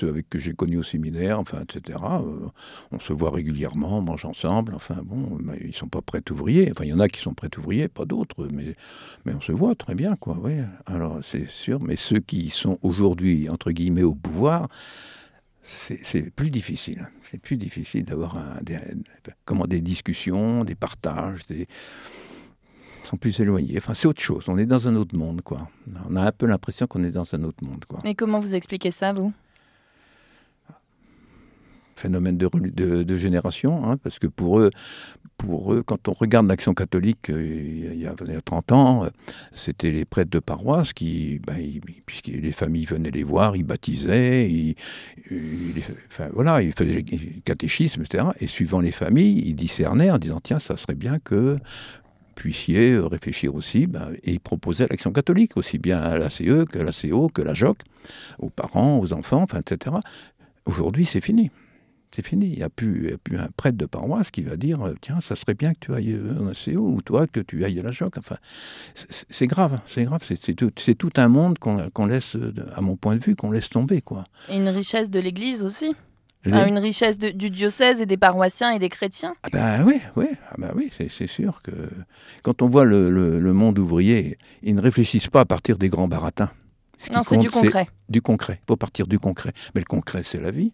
avec 0.02 0.28
que 0.28 0.38
j'ai 0.38 0.52
connus 0.52 0.78
au 0.78 0.82
séminaire, 0.82 1.38
enfin, 1.38 1.62
etc. 1.62 1.98
on 2.90 3.00
se 3.00 3.12
voit 3.12 3.30
régulièrement, 3.30 3.98
on 3.98 4.02
mange 4.02 4.24
ensemble. 4.24 4.74
Enfin, 4.74 4.98
bon, 5.02 5.38
ils 5.60 5.74
sont 5.74 5.88
pas 5.88 6.02
prêts 6.02 6.22
ouvriers. 6.30 6.70
Enfin, 6.70 6.84
il 6.84 6.90
y 6.90 6.92
en 6.92 7.00
a 7.00 7.08
qui 7.08 7.20
sont 7.20 7.34
prêts 7.34 7.50
ouvriers, 7.58 7.88
pas 7.88 8.04
d'autres, 8.04 8.48
mais, 8.52 8.74
on 9.26 9.40
se 9.40 9.52
voit 9.52 9.74
très 9.74 9.94
bien, 9.94 10.14
quoi. 10.16 10.38
Oui. 10.42 10.52
Alors, 10.86 11.18
c'est 11.22 11.48
sûr. 11.48 11.80
Mais 11.80 11.96
ceux 11.96 12.20
qui 12.20 12.50
sont 12.50 12.78
aujourd'hui, 12.82 13.48
entre 13.48 13.70
guillemets, 13.72 14.02
au 14.02 14.14
pouvoir, 14.14 14.68
c'est 15.62 16.30
plus 16.34 16.50
difficile. 16.50 17.08
C'est 17.22 17.40
plus 17.40 17.56
difficile 17.56 18.04
d'avoir 18.04 18.36
des, 18.62 18.78
des 19.68 19.80
discussions, 19.80 20.64
des 20.64 20.74
partages, 20.74 21.46
des 21.46 21.68
sont 23.06 23.16
plus 23.16 23.40
éloignés. 23.40 23.74
Enfin, 23.76 23.94
c'est 23.94 24.08
autre 24.08 24.22
chose. 24.22 24.44
On 24.48 24.58
est 24.58 24.66
dans 24.66 24.88
un 24.88 24.96
autre 24.96 25.16
monde, 25.16 25.42
quoi. 25.42 25.68
On 26.08 26.16
a 26.16 26.22
un 26.22 26.32
peu 26.32 26.46
l'impression 26.46 26.86
qu'on 26.86 27.04
est 27.04 27.10
dans 27.10 27.34
un 27.34 27.42
autre 27.44 27.62
monde, 27.64 27.84
quoi. 27.86 28.00
Et 28.04 28.14
comment 28.14 28.40
vous 28.40 28.54
expliquez 28.54 28.90
ça, 28.90 29.12
vous? 29.12 29.32
Phénomène 31.96 32.36
de, 32.36 32.48
de, 33.04 33.16
génération, 33.16 33.84
hein, 33.84 33.96
parce 33.96 34.18
que 34.18 34.26
pour 34.26 34.58
eux, 34.58 34.70
pour 35.36 35.72
eux, 35.72 35.82
quand 35.84 36.08
on 36.08 36.12
regarde 36.12 36.48
l'action 36.48 36.74
catholique 36.74 37.30
euh, 37.30 37.92
il, 37.94 38.00
y 38.00 38.06
a, 38.06 38.40
30 38.40 38.72
ans, 38.72 39.04
euh, 39.04 39.08
c'était 39.54 39.92
les 39.92 40.04
prêtres 40.04 40.30
de 40.30 40.40
paroisse 40.40 40.92
qui, 40.92 41.40
ben, 41.46 41.60
puisque 42.04 42.26
les 42.26 42.50
familles 42.50 42.86
venaient 42.86 43.12
les 43.12 43.22
voir, 43.22 43.54
ils 43.54 43.62
baptisaient, 43.62 44.50
ils, 44.50 44.74
enfin, 46.08 46.28
voilà, 46.32 46.60
ils 46.62 46.72
faisaient 46.72 46.94
le 46.94 47.40
catéchisme, 47.44 48.02
etc. 48.02 48.30
Et 48.40 48.48
suivant 48.48 48.80
les 48.80 48.90
familles, 48.90 49.42
ils 49.46 49.54
discernaient 49.54 50.10
en 50.10 50.18
disant 50.18 50.40
tiens, 50.42 50.58
ça 50.58 50.76
serait 50.76 50.96
bien 50.96 51.20
que 51.20 51.58
puissiez 52.34 52.98
réfléchir 52.98 53.54
aussi, 53.54 53.86
ben, 53.86 54.10
et 54.22 54.32
ils 54.32 54.40
proposaient 54.40 54.86
l'action 54.88 55.12
catholique, 55.12 55.56
aussi 55.56 55.78
bien 55.78 55.98
à 55.98 56.18
la 56.18 56.30
CE 56.30 56.64
que 56.64 56.78
la 56.78 56.92
CO, 56.92 57.28
que 57.28 57.42
la 57.42 57.54
JOC, 57.54 57.78
aux 58.38 58.50
parents, 58.50 58.98
aux 58.98 59.12
enfants, 59.12 59.42
enfin, 59.42 59.60
etc. 59.60 59.96
Aujourd'hui, 60.66 61.06
c'est 61.06 61.20
fini 61.20 61.50
c'est 62.14 62.24
fini. 62.24 62.46
Il 62.46 62.56
n'y 62.56 62.62
a, 62.62 62.68
plus, 62.68 63.16
plus 63.24 63.38
un 63.38 63.48
prêtre 63.56 63.76
de 63.76 63.86
paroisse 63.86 64.30
qui 64.30 64.42
va 64.42 64.56
dire 64.56 64.82
euh, 64.82 64.94
tiens, 65.00 65.20
ça 65.20 65.34
serait 65.34 65.54
bien 65.54 65.72
que 65.72 65.78
tu 65.80 65.94
ailles 65.94 66.18
en 66.38 66.48
ACO 66.48 66.78
ou 66.78 67.02
toi 67.02 67.26
que 67.26 67.40
tu 67.40 67.64
ailles 67.64 67.80
à 67.80 67.82
la 67.82 67.92
choc. 67.92 68.18
Enfin, 68.18 68.36
c'est 68.94 69.46
grave, 69.46 69.80
c'est 69.86 70.04
grave. 70.04 70.22
C'est 70.22 70.54
tout, 70.54 70.70
tout, 70.70 71.10
un 71.16 71.28
monde 71.28 71.58
qu'on 71.58 72.06
laisse, 72.06 72.36
à 72.74 72.80
mon 72.80 72.96
point 72.96 73.16
de 73.16 73.22
vue, 73.22 73.34
qu'on 73.34 73.50
laisse 73.50 73.70
tomber. 73.70 74.02
Quoi. 74.02 74.24
Et 74.50 74.56
une 74.56 74.68
richesse 74.68 75.10
de 75.10 75.20
l'Église 75.20 75.64
aussi 75.64 75.94
Une 76.44 76.78
richesse 76.78 77.18
du 77.18 77.50
diocèse 77.50 78.00
et 78.00 78.06
des 78.06 78.16
paroissiens 78.16 78.72
et 78.72 78.80
des 78.80 78.88
chrétiens 78.88 79.34
ah 79.44 79.48
ben 79.52 79.84
oui, 79.86 80.00
oui, 80.16 80.26
ah 80.50 80.54
ben 80.58 80.72
oui 80.74 80.90
c'est 81.08 81.28
sûr 81.28 81.62
que 81.62 81.70
quand 82.42 82.62
on 82.62 82.66
voit 82.66 82.84
le, 82.84 83.10
le, 83.10 83.52
monde 83.52 83.78
ouvrier, 83.78 84.36
ils 84.62 84.74
ne 84.74 84.80
réfléchissent 84.80 85.28
pas 85.28 85.40
à 85.40 85.44
partir 85.44 85.78
des 85.78 85.88
grands 85.88 86.08
baratins. 86.08 86.50
non, 87.12 87.22
c'est 87.22 87.38
du 87.38 87.48
concret. 87.48 87.88
Du 88.08 88.22
concret. 88.22 88.58
Il 88.62 88.66
faut 88.66 88.76
partir 88.76 89.06
du 89.06 89.20
concret. 89.20 89.52
Mais 89.74 89.80
le 89.80 89.86
concret, 89.86 90.22
c'est 90.24 90.40
la 90.40 90.50
vie. 90.50 90.72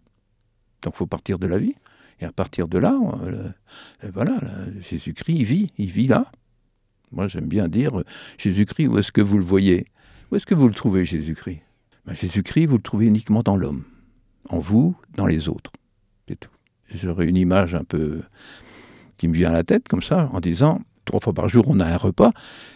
Donc 0.83 0.95
il 0.95 0.99
faut 0.99 1.07
partir 1.07 1.39
de 1.39 1.47
la 1.47 1.59
vie. 1.59 1.75
Et 2.21 2.25
à 2.25 2.33
partir 2.33 2.67
de 2.67 2.79
là, 2.79 2.99
euh, 3.23 3.49
euh, 4.05 4.11
voilà, 4.13 4.41
Jésus-Christ, 4.81 5.37
il 5.37 5.45
vit, 5.45 5.73
il 5.79 5.91
vit 5.91 6.07
là. 6.07 6.31
Moi, 7.13 7.29
j'aime 7.29 7.47
bien 7.47 7.69
dire 7.69 8.03
Jésus-Christ, 8.39 8.89
où 8.89 8.99
est-ce 8.99 9.13
que 9.13 9.21
vous 9.21 9.39
le 9.39 9.45
voyez? 9.45 9.87
Où 10.31 10.37
est-ce 10.37 10.47
que 10.47 10.55
vous 10.55 10.69
le 10.69 10.75
trouvez, 10.75 11.05
Jésus-Christ? 11.05 11.61
Ben, 12.07 12.15
Jésus-Christ, 12.15 12.67
vous 12.67 12.77
le 12.77 12.83
trouvez 12.83 13.07
uniquement 13.07 13.43
dans 13.43 13.57
l'homme, 13.57 13.85
en 14.49 14.59
vous, 14.59 14.95
dans 15.17 15.27
les 15.27 15.49
autres. 15.49 15.73
C'est 16.29 16.39
tout. 16.39 16.51
J'aurais 16.93 17.27
une 17.27 17.37
image 17.37 17.75
un 17.75 17.85
peu 17.85 18.23
qui 19.19 19.29
me 19.29 19.35
vient 19.35 19.51
à 19.51 19.53
la 19.53 19.65
tête, 19.65 19.89
comme 19.89 20.03
ça, 20.03 20.31
en 20.33 20.41
disant 20.41 20.81
trois 21.05 21.21
fois 21.21 21.33
par 21.33 21.49
jour, 21.49 21.65
on 21.69 21.81
a 21.81 21.87
un 21.87 21.97
repas. 21.97 22.33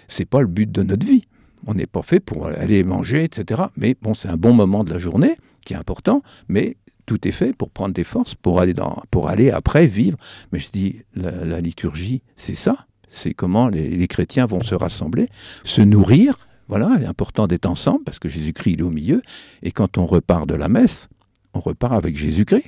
C'est 0.08 0.24
pas 0.24 0.40
le 0.40 0.46
but 0.46 0.70
de 0.70 0.82
notre 0.82 1.06
vie. 1.06 1.24
On 1.66 1.74
n'est 1.74 1.86
pas 1.86 2.02
fait 2.02 2.20
pour 2.20 2.46
aller 2.46 2.82
manger, 2.82 3.24
etc. 3.24 3.62
Mais 3.76 3.96
bon, 4.00 4.14
c'est 4.14 4.28
un 4.28 4.36
bon 4.36 4.52
moment 4.52 4.84
de 4.84 4.92
la 4.92 4.98
journée 4.98 5.36
qui 5.64 5.74
est 5.74 5.76
important, 5.76 6.22
mais 6.48 6.76
tout 7.06 7.26
est 7.26 7.32
fait 7.32 7.52
pour 7.52 7.70
prendre 7.70 7.94
des 7.94 8.04
forces, 8.04 8.34
pour 8.34 8.60
aller, 8.60 8.74
dans, 8.74 9.02
pour 9.10 9.28
aller 9.28 9.50
après 9.50 9.86
vivre. 9.86 10.18
Mais 10.52 10.58
je 10.58 10.70
dis, 10.70 11.02
la, 11.14 11.60
liturgie, 11.60 12.22
c'est 12.36 12.54
ça. 12.54 12.86
C'est 13.08 13.34
comment 13.34 13.68
les, 13.68 14.08
chrétiens 14.08 14.46
vont 14.46 14.62
se 14.62 14.74
rassembler, 14.74 15.28
se 15.64 15.82
nourrir. 15.82 16.48
Voilà, 16.68 16.90
il 16.96 17.04
est 17.04 17.06
important 17.06 17.46
d'être 17.46 17.66
ensemble 17.66 18.02
parce 18.04 18.18
que 18.18 18.28
Jésus-Christ 18.28 18.80
est 18.80 18.82
au 18.82 18.90
milieu. 18.90 19.22
Et 19.62 19.70
quand 19.70 19.98
on 19.98 20.06
repart 20.06 20.48
de 20.48 20.54
la 20.54 20.68
messe, 20.68 21.08
on 21.54 21.60
repart 21.60 21.94
avec 21.94 22.16
Jésus-Christ. 22.16 22.66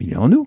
Il 0.00 0.12
est 0.12 0.16
en 0.16 0.28
nous. 0.28 0.46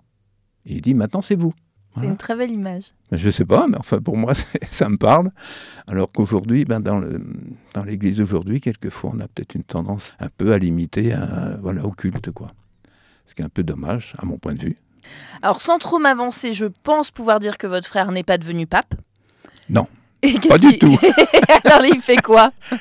Et 0.65 0.75
il 0.75 0.82
dit 0.82 0.93
maintenant 0.93 1.21
c'est 1.21 1.36
vous. 1.36 1.54
C'est 1.95 2.06
une 2.06 2.17
très 2.17 2.36
belle 2.36 2.52
image. 2.52 2.93
Je 3.12 3.25
ne 3.25 3.32
sais 3.32 3.45
pas, 3.45 3.67
mais 3.67 3.78
enfin 3.78 3.99
pour 3.99 4.15
moi 4.15 4.34
ça 4.69 4.88
me 4.89 4.97
parle. 4.97 5.32
Alors 5.88 6.12
qu'aujourd'hui, 6.13 6.63
ben, 6.63 6.80
dans, 6.80 7.02
dans 7.73 7.84
l'Église 7.84 8.21
aujourd'hui, 8.21 8.62
quelquefois 8.62 9.12
on 9.13 9.19
a 9.19 9.28
peut-être 9.28 9.56
une 9.56 9.63
tendance 9.63 10.13
un 10.19 10.30
peu 10.30 10.54
à 10.54 10.60
limiter 10.60 11.12
à, 11.12 11.58
voilà, 11.62 11.84
au 11.86 11.91
culte. 11.91 12.32
quoi 12.32 12.52
ce 13.30 13.36
qui 13.36 13.41
est 13.43 13.45
un 13.45 13.49
peu 13.49 13.63
dommage 13.63 14.15
à 14.17 14.25
mon 14.25 14.38
point 14.38 14.54
de 14.54 14.60
vue. 14.60 14.78
Alors 15.41 15.62
sans 15.62 15.78
trop 15.78 15.99
m'avancer, 15.99 16.54
je 16.54 16.65
pense 16.65 17.12
pouvoir 17.12 17.39
dire 17.39 17.58
que 17.58 17.67
votre 17.67 17.88
frère 17.88 18.12
n'est 18.12 18.23
pas 18.23 18.38
devenu 18.38 18.65
pape. 18.65 18.95
Non, 19.69 19.88
pas 20.49 20.58
du 20.58 20.78
tout. 20.80 20.97
Alors 21.63 21.86
il 21.86 22.02
fait 22.02 22.17
quoi? 22.17 22.52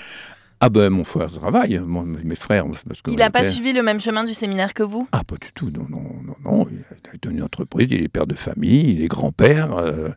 Ah 0.61 0.71
ben 0.71 0.91
mon 0.91 1.05
frère 1.05 1.31
travaille, 1.31 1.81
mes 1.87 2.35
frères. 2.35 2.65
il 3.07 3.17
n'a 3.17 3.31
pas 3.31 3.45
suivi 3.45 3.73
le 3.73 3.83
même 3.83 4.01
chemin 4.01 4.25
du 4.25 4.35
séminaire 4.35 4.75
que 4.75 4.83
vous? 4.83 5.09
Ah 5.13 5.23
pas 5.23 5.37
du 5.37 5.53
tout, 5.55 5.71
non, 5.71 5.87
non, 5.89 6.03
non, 6.25 6.37
non. 6.45 6.69
Il 6.71 6.81
a 7.15 7.19
tenu 7.19 7.37
une 7.37 7.45
entreprise, 7.45 7.87
il 7.91 8.03
est 8.03 8.09
père 8.09 8.27
de 8.27 8.35
famille, 8.35 8.93
il 8.93 9.03
est 9.03 9.09
grand-père. 9.09 9.77
Euh, 9.77 10.09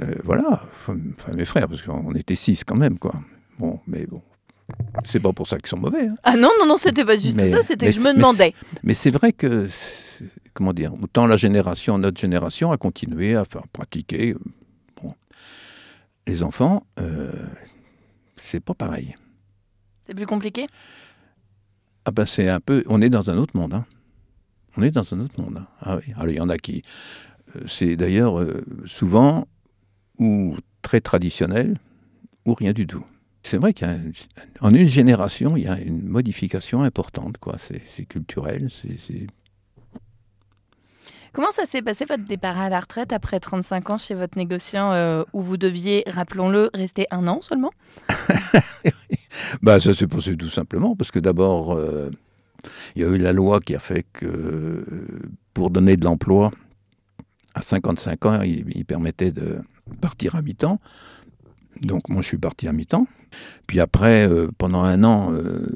euh, 0.00 0.14
voilà, 0.22 0.62
enfin, 0.74 0.96
mes 1.34 1.44
frères, 1.44 1.68
parce 1.68 1.82
qu'on 1.82 2.14
était 2.14 2.34
six 2.34 2.62
quand 2.64 2.76
même, 2.76 2.98
quoi. 2.98 3.14
Bon, 3.58 3.80
mais 3.86 4.04
bon, 4.06 4.20
c'est 5.06 5.20
pas 5.20 5.32
pour 5.32 5.46
ça 5.46 5.56
qu'ils 5.58 5.68
sont 5.68 5.78
mauvais. 5.78 6.08
Hein. 6.08 6.16
Ah 6.24 6.36
non, 6.36 6.50
non, 6.58 6.66
non, 6.66 6.76
c'était 6.76 7.04
pas 7.04 7.16
juste 7.16 7.38
ça, 7.46 7.62
c'était 7.62 7.86
que 7.86 7.92
je 7.92 8.00
me 8.00 8.12
demandais. 8.12 8.54
Mais 8.82 8.92
c'est 8.94 9.10
vrai 9.10 9.32
que, 9.32 9.68
comment 10.52 10.72
dire, 10.74 10.92
autant 11.02 11.26
la 11.26 11.36
génération, 11.38 11.96
notre 11.96 12.20
génération 12.20 12.70
a 12.70 12.76
continué 12.76 13.34
à 13.34 13.44
faire 13.44 13.66
pratiquer. 13.68 14.34
Bon, 15.02 15.14
les 16.26 16.42
enfants, 16.42 16.84
euh, 17.00 17.30
c'est 18.36 18.60
pas 18.60 18.74
pareil. 18.74 19.14
C'est 20.06 20.14
plus 20.14 20.26
compliqué? 20.26 20.66
Ah 22.04 22.10
ben 22.10 22.26
c'est 22.26 22.48
un 22.48 22.60
peu, 22.60 22.84
on 22.86 23.00
est 23.00 23.10
dans 23.10 23.30
un 23.30 23.38
autre 23.38 23.56
monde. 23.56 23.74
Hein. 23.74 23.86
On 24.76 24.82
est 24.82 24.90
dans 24.90 25.14
un 25.14 25.20
autre 25.20 25.40
monde. 25.40 25.58
Hein. 25.58 25.66
Ah 25.80 25.96
oui, 25.96 26.12
alors 26.14 26.28
il 26.28 26.36
y 26.36 26.40
en 26.40 26.48
a 26.48 26.58
qui, 26.58 26.82
euh, 27.56 27.60
c'est 27.66 27.96
d'ailleurs 27.96 28.38
euh, 28.38 28.64
souvent 28.84 29.46
ou 30.18 30.56
très 30.82 31.00
traditionnel 31.00 31.76
ou 32.44 32.54
rien 32.54 32.72
du 32.72 32.86
tout. 32.86 33.04
C'est 33.42 33.58
vrai 33.58 33.74
qu'en 33.74 34.70
une 34.70 34.88
génération, 34.88 35.56
il 35.56 35.64
y 35.64 35.68
a 35.68 35.78
une 35.78 36.02
modification 36.02 36.82
importante. 36.82 37.36
C'est, 37.58 38.06
culturel. 38.06 38.68
C'est, 38.70 39.26
Comment 41.34 41.50
ça 41.50 41.66
s'est 41.66 41.82
passé 41.82 42.04
votre 42.04 42.24
départ 42.24 42.58
à 42.58 42.68
la 42.68 42.80
retraite 42.80 43.12
après 43.12 43.40
35 43.40 43.90
ans 43.90 43.98
chez 43.98 44.14
votre 44.14 44.38
négociant 44.38 44.92
euh, 44.92 45.24
où 45.32 45.42
vous 45.42 45.56
deviez, 45.56 46.04
rappelons-le, 46.06 46.70
rester 46.72 47.06
un 47.10 47.26
an 47.26 47.40
seulement? 47.40 47.72
Bah, 49.62 49.80
Ça 49.80 49.94
s'est 49.94 50.06
passé 50.06 50.36
tout 50.36 50.48
simplement 50.48 50.94
parce 50.94 51.10
que 51.10 51.18
d'abord, 51.18 51.74
euh, 51.74 52.08
il 52.94 53.02
y 53.02 53.04
a 53.04 53.08
eu 53.08 53.18
la 53.18 53.32
loi 53.32 53.60
qui 53.60 53.74
a 53.74 53.80
fait 53.80 54.06
que 54.12 54.84
pour 55.52 55.70
donner 55.70 55.96
de 55.96 56.04
l'emploi 56.04 56.52
à 57.54 57.62
55 57.62 58.26
ans, 58.26 58.42
il 58.42 58.84
permettait 58.84 59.32
de 59.32 59.58
partir 60.00 60.36
à 60.36 60.42
mi-temps. 60.42 60.80
Donc 61.82 62.08
moi 62.08 62.22
je 62.22 62.28
suis 62.28 62.38
parti 62.38 62.68
à 62.68 62.72
mi-temps. 62.72 63.06
Puis 63.66 63.80
après, 63.80 64.28
euh, 64.28 64.48
pendant 64.56 64.82
un 64.82 65.02
an, 65.04 65.32
euh, 65.32 65.66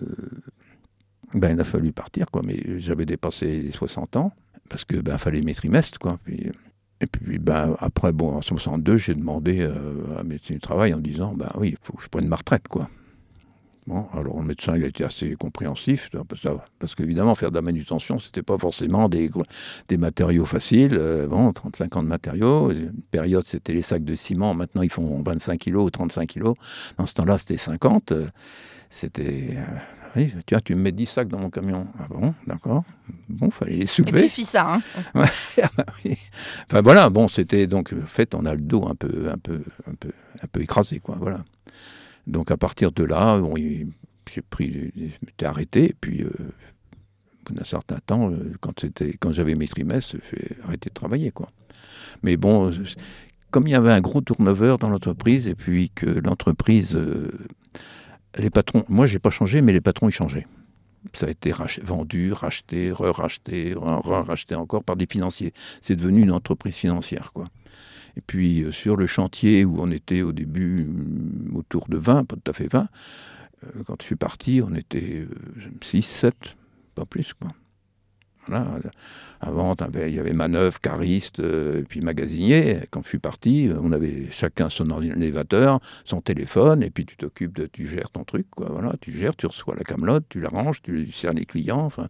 ben, 1.35 1.55
il 1.55 1.61
a 1.61 1.65
fallu 1.65 1.93
partir, 1.93 2.27
quoi. 2.31 2.43
Mais 2.45 2.79
j'avais 2.79 3.07
dépassé 3.07 3.61
les 3.63 3.73
60 3.73 4.17
ans, 4.17 4.33
parce 4.69 4.85
que 4.85 4.97
ben, 4.97 5.19
fallait 5.19 5.43
mes 5.43 5.55
trimestres, 5.55 5.99
quoi. 5.99 6.19
Puis, 6.25 6.51
et 7.01 7.07
puis 7.07 7.39
ben, 7.39 7.77
après, 7.79 8.13
bon, 8.13 8.37
en 8.37 8.43
62, 8.43 8.97
j'ai 8.97 9.15
demandé 9.15 9.61
euh, 9.61 10.19
à 10.19 10.23
médecin 10.23 10.55
du 10.55 10.61
travail 10.61 10.95
en 10.95 10.99
disant, 10.99 11.35
ben 11.35 11.51
oui, 11.57 11.71
il 11.71 11.77
faut 11.83 11.93
que 11.95 12.03
je 12.03 12.09
prenne 12.09 12.29
ma 12.29 12.37
retraite, 12.37 12.69
quoi 12.69 12.89
alors 14.13 14.41
le 14.41 14.47
médecin, 14.47 14.77
il 14.77 14.85
a 14.85 14.89
été 14.89 15.05
assez 15.05 15.35
compréhensif, 15.37 16.11
parce 16.79 16.95
qu'évidemment, 16.95 17.35
faire 17.35 17.51
de 17.51 17.57
la 17.57 17.63
manutention, 17.63 18.19
c'était 18.19 18.43
pas 18.43 18.59
forcément 18.59 19.09
des, 19.09 19.31
des 19.89 19.97
matériaux 19.97 20.45
faciles. 20.45 20.97
Euh, 20.99 21.27
bon, 21.27 21.53
35 21.53 21.97
ans 21.97 22.03
de 22.03 22.09
matériaux, 22.09 22.71
une 22.71 22.93
période, 23.11 23.45
c'était 23.45 23.73
les 23.73 23.83
sacs 23.83 24.05
de 24.05 24.15
ciment, 24.15 24.55
maintenant 24.55 24.83
ils 24.83 24.91
font 24.91 25.23
25 25.23 25.59
kilos 25.59 25.87
ou 25.87 25.91
35 25.91 26.27
kilos. 26.27 26.55
Dans 26.99 27.07
ce 27.07 27.15
temps-là, 27.15 27.39
c'était 27.39 27.57
50. 27.57 28.13
Euh, 28.13 28.27
c'était... 28.91 29.57
Euh, 30.17 30.21
oui, 30.21 30.35
tiens, 30.47 30.61
tu 30.65 30.75
me 30.75 30.83
mets 30.83 30.93
10 30.93 31.07
sacs 31.07 31.29
dans 31.29 31.39
mon 31.39 31.51
camion. 31.51 31.87
Ah 31.99 32.07
bon, 32.09 32.35
d'accord. 32.47 32.85
Bon, 33.29 33.51
fallait 33.51 33.77
les 33.77 33.87
soulever. 33.87 34.27
Et 34.27 34.29
puis 34.29 34.45
ça, 34.45 34.75
hein. 34.75 34.83
Enfin 36.67 36.83
voilà, 36.83 37.11
bon, 37.11 37.29
c'était 37.29 37.67
donc, 37.67 37.93
en 37.93 38.07
fait, 38.07 38.35
on 38.35 38.45
a 38.47 38.55
le 38.55 38.61
dos 38.61 38.87
un 38.89 38.95
peu, 38.95 39.29
un 39.31 39.39
peu, 39.39 39.63
un 39.87 39.95
peu, 39.95 40.11
un 40.43 40.47
peu 40.47 40.63
écrasé, 40.63 41.01
quoi, 41.01 41.17
voilà. 41.21 41.45
Donc 42.27 42.51
à 42.51 42.57
partir 42.57 42.93
de 42.93 43.05
là, 43.05 43.41
j'ai 44.31 44.43
pris, 44.43 44.93
je 44.95 45.03
m'étais 45.25 45.47
arrêté, 45.47 45.91
et 45.91 45.97
puis 45.99 46.23
euh, 46.23 46.29
au 46.29 47.45
bout 47.47 47.55
d'un 47.55 47.65
certain 47.65 47.99
temps, 48.05 48.31
euh, 48.31 48.53
quand 48.61 48.79
c'était, 48.81 49.15
quand 49.19 49.33
j'avais 49.33 49.55
mes 49.55 49.67
trimestres, 49.67 50.17
j'ai 50.31 50.57
arrêté 50.65 50.91
de 50.91 50.95
travailler, 50.95 51.31
quoi. 51.31 51.49
Mais 52.23 52.37
bon, 52.37 52.71
comme 53.51 53.67
il 53.67 53.71
y 53.71 53.75
avait 53.75 53.93
un 53.93 54.01
gros 54.01 54.21
turnover 54.21 54.77
dans 54.79 54.91
l'entreprise, 54.91 55.47
et 55.47 55.55
puis 55.55 55.91
que 55.91 56.07
l'entreprise, 56.07 56.95
euh, 56.95 57.31
les 58.39 58.51
patrons, 58.51 58.85
moi 58.89 59.07
j'ai 59.07 59.19
pas 59.19 59.31
changé, 59.31 59.63
mais 59.63 59.73
les 59.73 59.81
patrons 59.81 60.09
ils 60.09 60.13
changeaient. 60.13 60.47
Ça 61.13 61.27
a 61.27 61.31
été 61.31 61.53
vendu, 61.83 62.33
racheté, 62.33 62.91
re-racheté, 62.91 63.75
re-racheté 63.75 64.55
encore 64.55 64.85
par 64.85 64.97
des 64.97 65.07
financiers. 65.07 65.53
C'est 65.81 65.97
devenu 65.97 66.23
une 66.23 66.33
entreprise 66.33 66.75
financière, 66.75 67.33
quoi. 67.33 67.45
Et 68.17 68.21
puis 68.21 68.63
euh, 68.63 68.73
sur 68.73 68.97
le 68.97 69.07
chantier 69.07 69.65
où 69.65 69.77
on 69.79 69.91
était 69.93 70.23
au 70.23 70.33
début 70.33 70.85
mm, 70.85 71.57
autour 71.57 71.89
de 71.89 71.97
20, 71.97 72.25
pas 72.25 72.37
tout 72.37 72.51
à 72.51 72.53
fait 72.53 72.71
20, 72.71 72.89
euh, 73.65 73.83
quand 73.87 73.97
je 74.01 74.07
suis 74.07 74.17
parti, 74.17 74.61
on 74.63 74.75
était 74.75 75.27
6, 75.83 75.97
euh, 75.97 76.03
7, 76.03 76.35
pas 76.95 77.05
plus. 77.05 77.33
Quoi. 77.33 77.49
Avant, 79.41 79.77
il 79.95 80.15
y 80.15 80.19
avait 80.19 80.33
manœuvre, 80.33 80.81
cariste, 80.81 81.39
euh, 81.39 81.83
puis 81.89 82.01
magasinier. 82.01 82.81
Quand 82.91 83.03
je 83.03 83.09
suis 83.09 83.19
parti, 83.21 83.71
on 83.81 83.93
avait 83.93 84.27
chacun 84.33 84.69
son 84.69 84.91
ordinateur, 84.91 85.79
son 86.05 86.21
téléphone, 86.21 86.83
et 86.83 86.91
puis 86.91 87.07
tu 87.07 87.17
t'occupes 87.17 87.57
de, 87.57 87.67
tu 87.67 87.87
gères 87.87 88.11
ton 88.11 88.25
truc, 88.25 88.47
quoi. 88.51 88.69
Voilà, 88.71 88.95
tu 89.01 89.13
gères, 89.13 89.37
tu 89.37 89.47
reçois 89.47 89.77
la 89.77 89.85
camelote, 89.85 90.25
tu 90.29 90.41
la 90.41 90.49
ranges, 90.49 90.83
tu 90.83 91.13
sers 91.13 91.33
les 91.33 91.45
clients. 91.45 91.85
Enfin, 91.85 92.09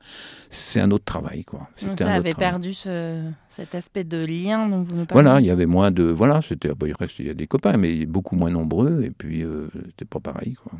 c'est 0.49 0.81
un 0.81 0.91
autre 0.91 1.05
travail, 1.05 1.45
quoi. 1.45 1.69
ça 1.99 2.15
avait 2.15 2.35
perdu 2.35 2.73
cet 2.73 3.75
aspect 3.75 4.05
de 4.05 4.25
lien 4.25 4.67
dont 4.67 4.83
vous 4.83 4.97
nous 4.97 5.05
parlez. 5.05 5.23
Voilà, 5.23 5.41
il 5.41 5.47
y 5.47 5.51
avait 5.51 5.67
moins 5.67 5.91
de, 5.91 6.05
voilà, 6.05 6.41
c'était, 6.41 6.71
il 6.87 6.95
reste, 6.95 7.19
il 7.19 7.27
y 7.27 7.31
a 7.31 7.35
des 7.35 7.47
copains, 7.47 7.77
mais 7.77 8.07
beaucoup 8.07 8.37
moins 8.37 8.51
nombreux, 8.51 9.03
et 9.03 9.11
puis 9.11 9.45
euh, 9.45 9.69
c'était 9.87 10.07
pas 10.07 10.21
pareil, 10.21 10.55
quoi. 10.55 10.73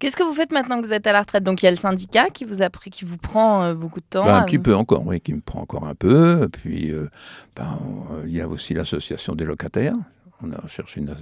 Qu'est-ce 0.00 0.16
que 0.16 0.22
vous 0.22 0.32
faites 0.32 0.50
maintenant 0.50 0.80
que 0.80 0.86
vous 0.86 0.94
êtes 0.94 1.06
à 1.06 1.12
la 1.12 1.20
retraite? 1.20 1.44
Donc 1.44 1.62
il 1.62 1.66
y 1.66 1.68
a 1.68 1.70
le 1.70 1.76
syndicat 1.76 2.30
qui 2.30 2.46
vous, 2.46 2.62
a 2.62 2.70
pris, 2.70 2.88
qui 2.88 3.04
vous 3.04 3.18
prend 3.18 3.62
euh, 3.62 3.74
beaucoup 3.74 4.00
de 4.00 4.06
temps. 4.08 4.24
Ben, 4.24 4.36
un 4.36 4.42
petit 4.44 4.58
peu 4.58 4.74
encore, 4.74 5.06
oui, 5.06 5.20
qui 5.20 5.34
me 5.34 5.42
prend 5.42 5.60
encore 5.60 5.86
un 5.86 5.94
peu. 5.94 6.48
Puis 6.50 6.90
euh, 6.90 7.10
ben, 7.54 7.78
il 8.24 8.32
y 8.32 8.40
a 8.40 8.48
aussi 8.48 8.72
l'association 8.72 9.34
des 9.34 9.44
locataires. 9.44 9.92
On 10.42 10.50
a 10.52 10.68
cherché 10.68 11.02
une, 11.02 11.14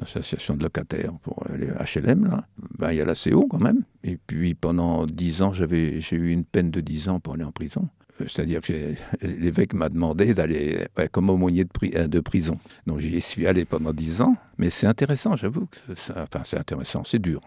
association 0.00 0.54
de 0.54 0.62
locataires 0.62 1.12
pour 1.22 1.44
les 1.54 1.66
HLM. 1.66 2.28
Là. 2.28 2.46
Ben, 2.78 2.92
il 2.92 2.96
y 2.96 3.02
a 3.02 3.04
la 3.04 3.12
CO 3.14 3.46
quand 3.46 3.60
même. 3.60 3.82
Et 4.04 4.16
puis 4.16 4.54
pendant 4.54 5.04
dix 5.04 5.42
ans, 5.42 5.52
j'avais, 5.52 6.00
j'ai 6.00 6.16
eu 6.16 6.30
une 6.30 6.46
peine 6.46 6.70
de 6.70 6.80
dix 6.80 7.10
ans 7.10 7.20
pour 7.20 7.34
aller 7.34 7.44
en 7.44 7.52
prison. 7.52 7.90
C'est-à-dire 8.08 8.62
que 8.62 8.72
l'évêque 9.20 9.74
m'a 9.74 9.90
demandé 9.90 10.32
d'aller 10.32 10.86
comme 11.12 11.28
aumônier 11.28 11.64
de, 11.64 12.06
de 12.06 12.20
prison. 12.20 12.58
Donc 12.86 13.00
j'y 13.00 13.20
suis 13.20 13.46
allé 13.46 13.66
pendant 13.66 13.92
dix 13.92 14.22
ans. 14.22 14.34
Mais 14.56 14.70
c'est 14.70 14.86
intéressant, 14.86 15.36
j'avoue 15.36 15.66
que 15.66 15.76
enfin, 16.16 16.40
c'est 16.46 16.58
intéressant, 16.58 17.04
c'est 17.04 17.20
dur 17.20 17.42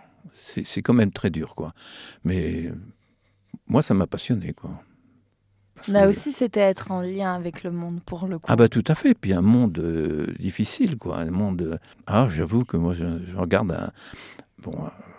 c'est 0.66 0.82
quand 0.82 0.94
même 0.94 1.12
très 1.12 1.30
dur, 1.30 1.56
quoi. 1.56 1.74
Mais 2.24 2.72
moi, 3.68 3.82
ça 3.82 3.94
m'a 3.94 4.08
passionné, 4.08 4.54
quoi. 4.54 4.72
Là 5.88 6.08
aussi, 6.08 6.32
c'était 6.32 6.62
être 6.62 6.92
en 6.92 7.02
lien 7.02 7.36
avec 7.36 7.64
le 7.64 7.72
monde, 7.72 8.00
pour 8.06 8.28
le 8.28 8.40
coup. 8.40 8.46
Ah 8.48 8.56
bah 8.56 8.70
tout 8.70 8.84
à 8.88 8.96
fait. 8.96 9.14
Puis 9.14 9.34
un 9.34 9.42
monde 9.42 9.78
euh, 9.80 10.34
difficile, 10.40 10.98
quoi. 10.98 11.18
Un 11.18 11.32
monde... 11.32 11.62
Euh, 11.62 11.78
ah, 12.08 12.28
j'avoue 12.30 12.64
que 12.64 12.78
moi, 12.78 12.94
je, 12.94 13.06
regarde 13.36 13.72
un... 13.72 13.92
Bon, 14.64 14.74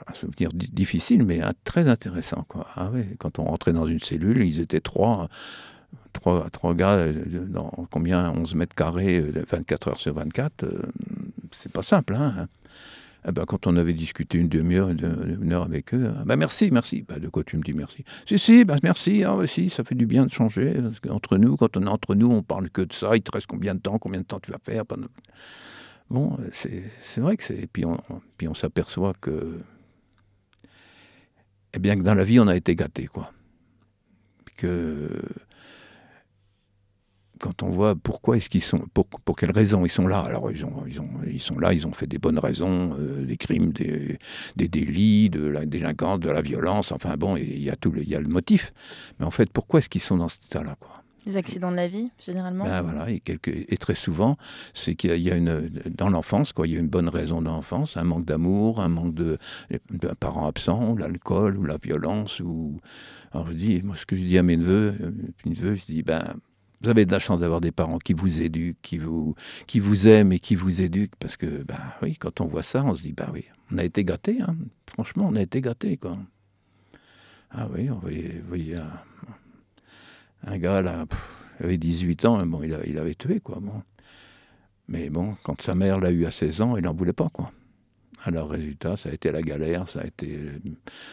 un 0.07 0.15
souvenir 0.15 0.51
difficile, 0.53 1.25
mais 1.25 1.41
un, 1.41 1.53
très 1.65 1.89
intéressant, 1.89 2.45
quoi. 2.49 2.67
Ah 2.75 2.91
ouais, 2.91 3.07
quand 3.19 3.39
on 3.39 3.45
rentrait 3.45 3.73
dans 3.73 3.87
une 3.87 4.01
cellule, 4.01 4.45
ils 4.45 4.61
étaient 4.61 4.81
trois... 4.81 5.29
Trois, 6.13 6.49
trois 6.49 6.73
gars 6.73 6.95
euh, 6.95 7.13
dans 7.47 7.71
combien 7.91 8.33
11 8.33 8.55
mètres 8.55 8.75
carrés, 8.75 9.21
24 9.21 9.89
heures 9.89 10.01
sur 10.01 10.15
24, 10.15 10.65
c'est 11.51 11.71
pas 11.71 11.83
simple. 11.83 12.15
Hein 12.15 12.49
ben, 13.33 13.45
quand 13.45 13.67
on 13.67 13.77
avait 13.77 13.93
discuté 13.93 14.39
une 14.39 14.49
demi-heure, 14.49 14.89
une, 14.91 15.53
heure 15.53 15.65
avec 15.65 15.93
eux, 15.95 16.13
bah 16.25 16.37
merci, 16.37 16.71
merci. 16.71 17.03
Bah, 17.03 17.19
de 17.19 17.29
quoi 17.29 17.43
tu 17.43 17.57
me 17.57 17.63
dis 17.63 17.73
merci? 17.73 18.05
Si, 18.27 18.39
si, 18.39 18.65
bah, 18.65 18.77
merci, 18.83 19.25
ah, 19.25 19.37
si, 19.47 19.69
ça 19.69 19.83
fait 19.83 19.97
du 19.97 20.07
bien 20.07 20.25
de 20.25 20.31
changer. 20.31 20.75
entre 21.11 21.37
nous, 21.37 21.57
quand 21.57 21.77
on 21.77 21.83
est 21.83 21.89
entre 21.89 22.15
nous, 22.15 22.31
on 22.31 22.43
parle 22.43 22.71
que 22.71 22.83
de 22.83 22.93
ça. 22.93 23.17
Il 23.17 23.23
te 23.23 23.33
reste 23.33 23.47
combien 23.47 23.75
de 23.75 23.81
temps 23.81 23.99
Combien 23.99 24.21
de 24.21 24.27
temps 24.27 24.39
tu 24.39 24.53
vas 24.53 24.59
faire 24.63 24.85
Bon, 26.09 26.39
c'est 26.53 27.21
vrai 27.21 27.37
que 27.37 27.43
c'est. 27.43 27.67
Puis 27.67 27.85
on, 27.85 27.99
puis 28.39 28.47
on 28.47 28.55
s'aperçoit 28.55 29.13
que. 29.21 29.59
Eh 31.75 31.79
bien, 31.81 31.97
que 31.97 32.03
dans 32.03 32.15
la 32.15 32.25
vie, 32.25 32.39
on 32.39 32.47
a 32.47 32.57
été 32.57 32.75
gâté, 32.77 33.07
quoi. 33.07 33.33
Que 34.57 35.09
quand 37.41 37.63
on 37.63 37.69
voit 37.69 37.95
pourquoi 37.95 38.37
est-ce 38.37 38.49
qu'ils 38.49 38.63
sont, 38.63 38.79
pour, 38.95 39.07
pour 39.07 39.37
quelles 39.37 39.53
raisons 39.53 39.85
ils 39.85 39.91
sont 39.91 40.07
là. 40.07 40.21
Alors 40.21 40.51
ils, 40.51 40.65
ont, 40.65 40.85
ils, 40.87 41.01
ont, 41.01 41.09
ils 41.27 41.41
sont 41.41 41.59
là, 41.59 41.73
ils 41.73 41.87
ont 41.87 41.93
fait 41.93 42.07
des 42.07 42.19
bonnes 42.19 42.39
raisons, 42.39 42.91
euh, 42.99 43.25
des 43.25 43.37
crimes, 43.37 43.73
des, 43.73 44.19
des, 44.57 44.69
délits, 44.69 45.31
de 45.31 45.47
la 45.47 45.65
délinquance, 45.67 46.21
de 46.21 46.31
la 46.31 46.43
violence. 46.43 46.93
Enfin 46.93 47.17
bon, 47.17 47.37
il 47.37 47.63
y 47.63 47.71
a 47.71 47.77
tout, 47.77 47.91
le, 47.91 48.03
il 48.03 48.09
y 48.09 48.15
a 48.15 48.21
le 48.21 48.29
motif. 48.29 48.73
Mais 49.19 49.27
en 49.27 49.31
fait, 49.31 49.51
pourquoi 49.53 49.81
est-ce 49.81 49.89
qu'ils 49.89 50.03
sont 50.03 50.17
dans 50.17 50.29
cet 50.29 50.47
état-là, 50.47 50.77
quoi? 50.79 51.03
Les 51.27 51.37
accidents 51.37 51.73
de 51.73 51.77
la 51.77 51.89
vie, 51.89 52.09
généralement. 52.25 52.63
Ben 52.63 52.83
voilà, 52.83 53.11
et, 53.11 53.19
quelques, 53.19 53.49
et 53.49 53.77
très 53.79 53.97
souvent, 53.97 54.37
c'est 54.75 54.95
qu'il 54.95 55.21
y 55.21 55.33
a 55.33 55.35
une 55.35 55.71
dans 55.91 56.09
l'enfance, 56.09 56.53
quoi, 56.53 56.69
il 56.69 56.75
y 56.75 56.77
a 56.77 56.79
une 56.79 56.87
bonne 56.87 57.09
raison 57.09 57.43
d'enfance, 57.43 57.97
un 57.97 58.05
manque 58.05 58.25
d'amour, 58.25 58.81
un 58.81 58.89
manque 58.89 59.13
de, 59.13 59.37
de 59.91 60.09
parents 60.15 60.47
absents, 60.47 60.95
l'alcool 60.95 61.59
ou 61.59 61.65
la 61.65 61.79
violence 61.79 62.39
ou. 62.39 62.81
Alors 63.33 63.49
je 63.49 63.55
dis, 63.55 63.83
moi 63.83 63.97
ce 63.97 64.07
que 64.07 64.15
je 64.15 64.23
dis 64.23 64.39
à 64.39 64.45
mes 64.45 64.57
neveux, 64.57 64.95
euh, 65.01 65.11
mes 65.45 65.51
neveux, 65.51 65.75
je 65.75 65.85
dis 65.87 66.05
ben 66.05 66.37
vous 66.87 66.91
avez 66.91 67.05
de 67.05 67.11
la 67.11 67.19
chance 67.19 67.41
d'avoir 67.41 67.61
des 67.61 67.73
parents 67.73 67.99
qui 67.99 68.13
vous 68.13 68.41
éduquent, 68.41 68.81
qui 68.81 68.99
vous, 68.99 69.35
qui 69.67 69.81
vous 69.81 70.07
aiment 70.07 70.33
et 70.33 70.39
qui 70.39 70.55
vous 70.55 70.83
éduquent, 70.83 71.17
parce 71.19 71.37
que, 71.37 71.65
ben 71.65 71.81
oui, 72.01 72.17
quand 72.17 72.41
on 72.41 72.47
voit 72.47 72.63
ça, 72.63 72.85
on 72.85 72.95
se 72.95 73.03
dit, 73.03 73.13
ben 73.13 73.29
oui, 73.33 73.45
on 73.73 73.79
a 73.79 73.85
été 73.85 74.05
gâtés, 74.05 74.41
hein. 74.41 74.57
franchement, 74.87 75.27
on 75.29 75.35
a 75.35 75.43
été 75.43 75.61
gâtés, 75.61 75.97
quoi. 75.97 76.17
Ah 77.51 77.67
oui, 77.75 77.91
on 77.91 77.99
voyait, 77.99 78.77
un, 80.47 80.59
gars, 80.59 80.81
là, 80.81 81.07
il 81.59 81.67
avait 81.67 81.77
18 81.77 82.25
ans, 82.25 82.47
bon, 82.47 82.63
il, 82.63 82.99
avait 82.99 83.15
tué, 83.17 83.41
quoi. 83.41 83.61
Mais 84.87 85.11
bon, 85.11 85.37
quand 85.43 85.61
sa 85.61 85.75
mère 85.75 85.99
l'a 85.99 86.13
eu 86.13 86.25
à 86.25 86.31
16 86.31 86.61
ans, 86.61 86.77
il 86.77 86.85
n'en 86.85 86.95
voulait 86.95 87.13
pas, 87.13 87.31
quoi. 87.33 87.51
Alors, 88.25 88.51
résultat, 88.51 88.97
ça 88.97 89.09
a 89.09 89.13
été 89.13 89.33
la 89.33 89.43
galère, 89.43 89.89
ça 89.89 90.03
a 90.03 90.07
été 90.07 90.37
euh, 90.37 90.61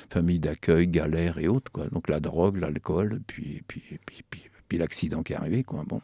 famille 0.09 0.39
d'accueil, 0.39 0.87
galère 0.87 1.39
et 1.39 1.47
autres, 1.47 1.71
quoi. 1.71 1.87
Donc 1.87 2.09
la 2.09 2.19
drogue, 2.19 2.57
l'alcool, 2.57 3.21
puis, 3.25 3.63
puis, 3.67 3.81
puis, 4.05 4.23
puis 4.29 4.43
l'accident 4.71 5.23
qui 5.23 5.33
est 5.33 5.35
arrivé, 5.35 5.63
quoi. 5.63 5.83
Bon. 5.85 6.01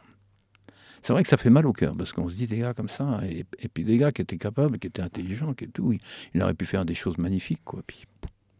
C'est 1.02 1.12
vrai 1.12 1.22
que 1.22 1.28
ça 1.28 1.36
fait 1.36 1.50
mal 1.50 1.66
au 1.66 1.72
cœur, 1.72 1.96
parce 1.96 2.12
qu'on 2.12 2.28
se 2.28 2.36
dit 2.36 2.46
des 2.46 2.58
gars 2.58 2.74
comme 2.74 2.88
ça, 2.88 3.20
et, 3.28 3.44
puis 3.68 3.84
des 3.84 3.96
gars 3.96 4.10
qui 4.10 4.20
étaient 4.22 4.36
capables, 4.36 4.78
qui 4.78 4.86
étaient 4.86 5.02
intelligents, 5.02 5.54
qui 5.54 5.68
tout, 5.68 5.94
il, 6.34 6.42
aurait 6.42 6.54
pu 6.54 6.66
faire 6.66 6.84
des 6.84 6.94
choses 6.94 7.18
magnifiques, 7.18 7.62
quoi. 7.64 7.80
Puis, 7.86 8.04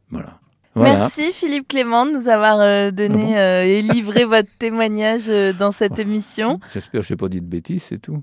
voilà. 0.08 0.40
Merci 0.76 1.32
Philippe 1.32 1.66
Clément 1.66 2.06
de 2.06 2.12
nous 2.12 2.28
avoir 2.28 2.60
euh, 2.60 2.92
donné 2.92 3.34
ah 3.34 3.40
euh, 3.40 3.62
et 3.64 3.82
livré 3.82 4.24
votre 4.24 4.48
témoignage 4.56 5.28
euh, 5.28 5.52
dans 5.52 5.72
cette 5.72 5.98
émission. 5.98 6.60
J'espère 6.72 7.00
que 7.00 7.06
je 7.08 7.12
n'ai 7.12 7.16
pas 7.16 7.28
dit 7.28 7.40
de 7.40 7.46
bêtises, 7.46 7.82
c'est 7.82 7.98
tout. 7.98 8.16